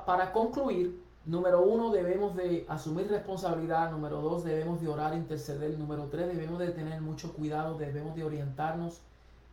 [0.04, 6.08] Para concluir, número uno, debemos de asumir responsabilidad, número dos, debemos de orar, interceder, número
[6.10, 9.00] tres, debemos de tener mucho cuidado, debemos de orientarnos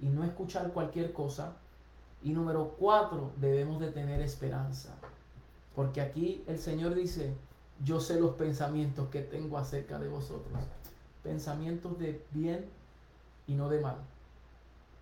[0.01, 1.53] y no escuchar cualquier cosa,
[2.21, 4.93] y número cuatro, debemos de tener esperanza.
[5.75, 7.33] Porque aquí el Señor dice,
[7.83, 10.53] yo sé los pensamientos que tengo acerca de vosotros.
[11.23, 12.65] Pensamientos de bien
[13.47, 13.97] y no de mal.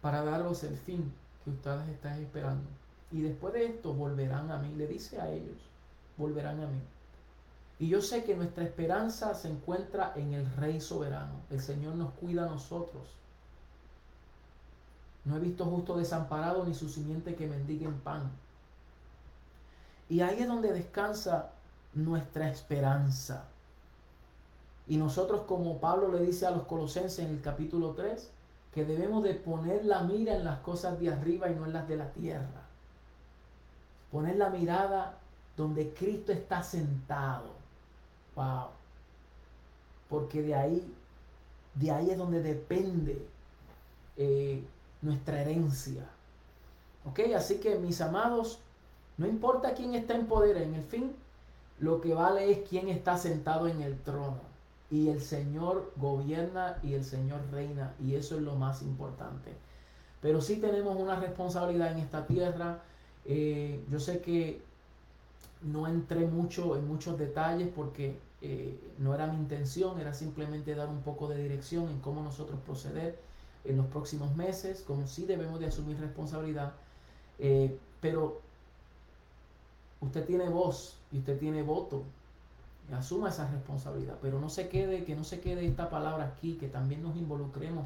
[0.02, 1.12] Para daros el fin
[1.44, 2.70] que ustedes están esperando.
[3.12, 4.74] Y después de esto volverán a mí.
[4.76, 5.58] Le dice a ellos,
[6.18, 6.80] volverán a mí.
[7.80, 11.42] Y yo sé que nuestra esperanza se encuentra en el Rey soberano.
[11.50, 13.08] El Señor nos cuida a nosotros.
[15.26, 18.32] No he visto justo desamparado ni su simiente que mendigue pan.
[20.12, 21.52] Y ahí es donde descansa
[21.94, 23.46] nuestra esperanza.
[24.86, 28.30] Y nosotros, como Pablo le dice a los colosenses en el capítulo 3,
[28.74, 31.88] que debemos de poner la mira en las cosas de arriba y no en las
[31.88, 32.66] de la tierra.
[34.12, 35.18] Poner la mirada
[35.56, 37.54] donde Cristo está sentado.
[38.36, 38.68] Wow.
[40.10, 40.94] Porque de ahí,
[41.76, 43.26] de ahí es donde depende
[44.18, 44.62] eh,
[45.02, 46.04] nuestra herencia.
[47.06, 48.60] Ok, así que mis amados,
[49.22, 51.14] no importa quién está en poder, en el fin,
[51.80, 54.40] lo que vale es quién está sentado en el trono.
[54.90, 57.94] Y el Señor gobierna y el Señor reina.
[58.04, 59.52] Y eso es lo más importante.
[60.24, 62.80] Pero sí tenemos una responsabilidad en esta tierra.
[63.26, 64.64] Eh, yo sé que
[65.62, 70.90] no entré mucho en muchos detalles porque eh, no era mi intención, era simplemente dar
[70.90, 73.20] un poco de dirección en cómo nosotros proceder
[73.66, 76.74] en los próximos meses, como sí debemos de asumir responsabilidad.
[77.38, 78.42] Eh, pero
[80.02, 82.04] Usted tiene voz y usted tiene voto.
[82.92, 86.68] Asuma esa responsabilidad, pero no se quede, que no se quede esta palabra aquí, que
[86.68, 87.86] también nos involucremos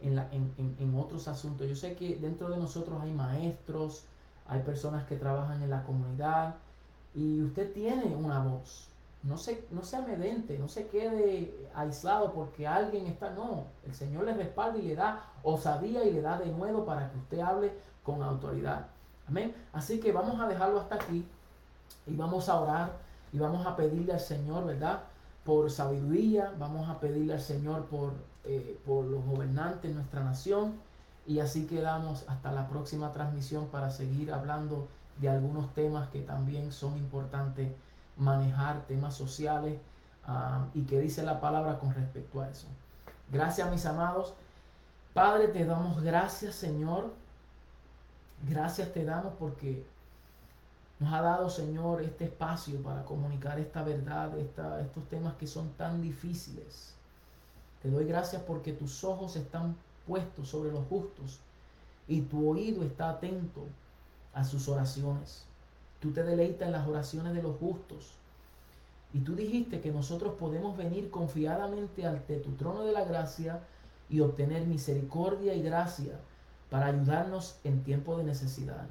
[0.00, 1.68] en, en, en, otros asuntos.
[1.68, 4.04] Yo sé que dentro de nosotros hay maestros,
[4.46, 6.54] hay personas que trabajan en la comunidad
[7.14, 8.88] y usted tiene una voz.
[9.24, 13.30] No se, no se amedente, no se quede aislado porque alguien está.
[13.30, 17.10] No, el Señor le respalda y le da osadía y le da de nuevo para
[17.10, 17.72] que usted hable
[18.02, 18.86] con autoridad.
[19.26, 19.54] Amén.
[19.72, 21.26] Así que vamos a dejarlo hasta aquí
[22.06, 22.92] y vamos a orar
[23.32, 25.00] y vamos a pedirle al Señor, ¿verdad?
[25.44, 28.12] Por sabiduría, vamos a pedirle al Señor por,
[28.44, 30.74] eh, por los gobernantes de nuestra nación
[31.26, 36.72] y así quedamos hasta la próxima transmisión para seguir hablando de algunos temas que también
[36.72, 37.72] son importantes
[38.16, 39.78] manejar, temas sociales
[40.26, 42.66] ah, y que dice la palabra con respecto a eso.
[43.30, 44.34] Gracias mis amados.
[45.12, 47.12] Padre, te damos gracias Señor.
[48.48, 49.86] Gracias te damos porque
[51.00, 56.00] nos ha dado Señor este espacio para comunicar esta verdad, estos temas que son tan
[56.00, 56.94] difíciles.
[57.82, 59.76] Te doy gracias porque tus ojos están
[60.06, 61.40] puestos sobre los justos
[62.06, 63.66] y tu oído está atento
[64.32, 65.44] a sus oraciones.
[66.00, 68.12] Tú te deleitas en las oraciones de los justos.
[69.12, 73.60] Y tú dijiste que nosotros podemos venir confiadamente ante tu trono de la gracia
[74.10, 76.18] y obtener misericordia y gracia
[76.70, 78.86] para ayudarnos en tiempo de necesidad.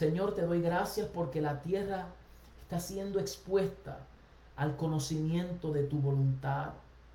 [0.00, 2.06] Señor, te doy gracias porque la tierra
[2.62, 3.98] está siendo expuesta
[4.56, 6.70] al conocimiento de tu voluntad,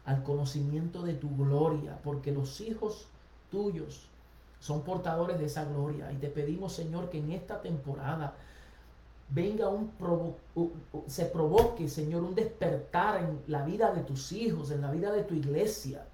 [0.05, 3.07] al conocimiento de tu gloria, porque los hijos
[3.49, 4.07] tuyos
[4.59, 6.11] son portadores de esa gloria.
[6.11, 8.35] Y te pedimos, Señor, que en esta temporada
[9.29, 9.91] venga un
[11.07, 15.23] se provoque, Señor, un despertar en la vida de tus hijos, en la vida de
[15.23, 16.05] tu iglesia.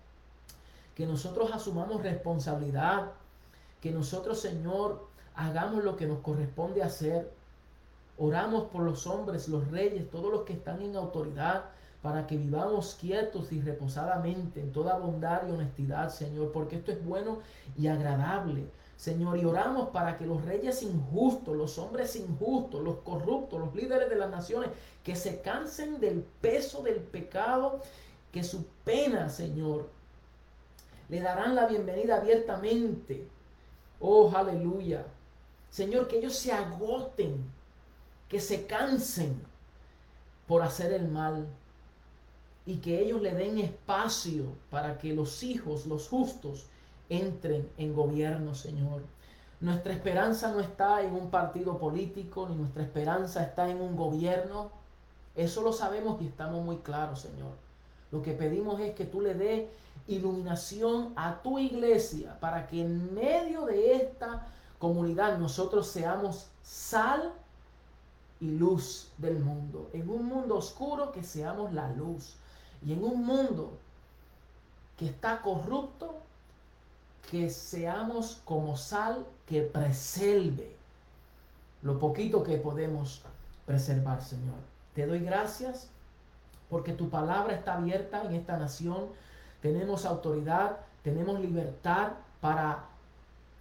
[0.95, 3.11] Que nosotros asumamos responsabilidad,
[3.81, 5.10] que nosotros, Señor,
[5.41, 7.31] hagamos lo que nos corresponde hacer.
[8.18, 11.65] Oramos por los hombres, los reyes, todos los que están en autoridad,
[12.03, 17.03] para que vivamos quietos y reposadamente en toda bondad y honestidad, Señor, porque esto es
[17.03, 17.39] bueno
[17.77, 18.65] y agradable.
[18.97, 24.09] Señor, y oramos para que los reyes injustos, los hombres injustos, los corruptos, los líderes
[24.09, 24.69] de las naciones,
[25.03, 27.80] que se cansen del peso del pecado,
[28.31, 29.89] que su pena, Señor,
[31.09, 33.27] le darán la bienvenida abiertamente.
[33.99, 35.03] Oh, aleluya.
[35.72, 37.43] Señor, que ellos se agoten,
[38.30, 39.41] que se cansen
[40.45, 41.48] por hacer el mal
[42.65, 46.68] y que ellos le den espacio para que los hijos, los justos,
[47.10, 49.02] entren en gobierno, Señor.
[49.61, 54.72] Nuestra esperanza no está en un partido político, ni nuestra esperanza está en un gobierno.
[55.35, 57.53] Eso lo sabemos y estamos muy claros, Señor.
[58.11, 59.69] Lo que pedimos es que tú le des
[60.07, 64.48] iluminación a tu iglesia para que en medio de esta
[64.81, 67.31] comunidad nosotros seamos sal
[68.39, 69.89] y luz del mundo.
[69.93, 72.35] En un mundo oscuro que seamos la luz.
[72.83, 73.77] Y en un mundo
[74.97, 76.15] que está corrupto,
[77.29, 80.75] que seamos como sal que preserve
[81.83, 83.21] lo poquito que podemos
[83.67, 84.57] preservar, Señor.
[84.95, 85.89] Te doy gracias
[86.69, 89.09] porque tu palabra está abierta en esta nación.
[89.61, 92.90] Tenemos autoridad, tenemos libertad para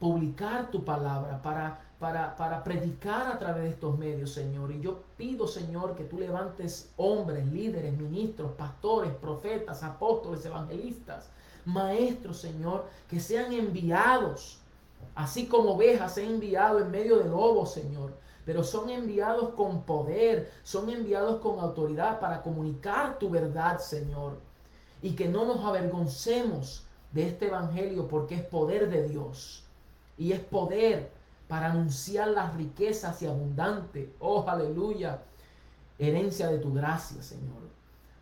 [0.00, 4.72] publicar tu palabra, para para, predicar a través de estos medios, Señor.
[4.72, 11.28] Y yo pido, Señor, que tú levantes hombres, líderes, ministros, pastores, profetas, apóstoles, evangelistas,
[11.66, 14.60] maestros, Señor, que sean enviados,
[15.14, 18.14] así como ovejas he enviado en medio de lobos, Señor.
[18.46, 24.38] Pero son enviados con poder, son enviados con autoridad para comunicar tu verdad, Señor.
[25.02, 29.66] Y que no nos avergoncemos de este evangelio porque es poder de Dios.
[30.20, 31.10] Y es poder
[31.48, 35.22] para anunciar las riquezas y abundante, oh aleluya,
[35.98, 37.70] herencia de tu gracia, Señor.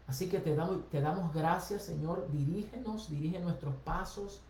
[0.07, 2.29] Así que te damos, te damos gracias, Señor.
[2.31, 4.41] Dirígenos, dirige nuestros pasos.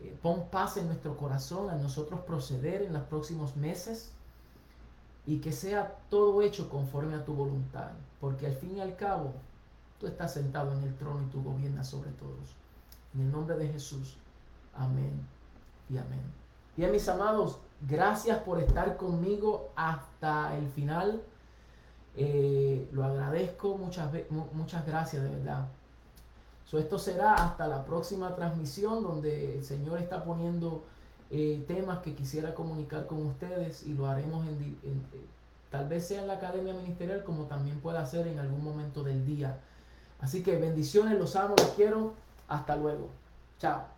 [0.00, 4.12] Eh, pon paz en nuestro corazón a nosotros proceder en los próximos meses
[5.26, 7.90] y que sea todo hecho conforme a tu voluntad,
[8.20, 9.32] porque al fin y al cabo
[9.98, 12.54] tú estás sentado en el trono y tú gobiernas sobre todos.
[13.12, 14.18] En el nombre de Jesús,
[14.72, 15.26] amén
[15.90, 16.43] y amén.
[16.76, 21.22] Bien, mis amados, Gracias por estar conmigo hasta el final.
[22.16, 24.10] Eh, lo agradezco, muchas,
[24.52, 25.66] muchas gracias de verdad.
[26.72, 30.82] esto será hasta la próxima transmisión donde el Señor está poniendo
[31.30, 35.26] eh, temas que quisiera comunicar con ustedes y lo haremos en, eh,
[35.70, 39.24] tal vez sea en la academia ministerial como también pueda ser en algún momento del
[39.24, 39.60] día.
[40.20, 42.14] Así que bendiciones, los amo, los quiero.
[42.48, 43.08] Hasta luego.
[43.58, 43.93] Chao.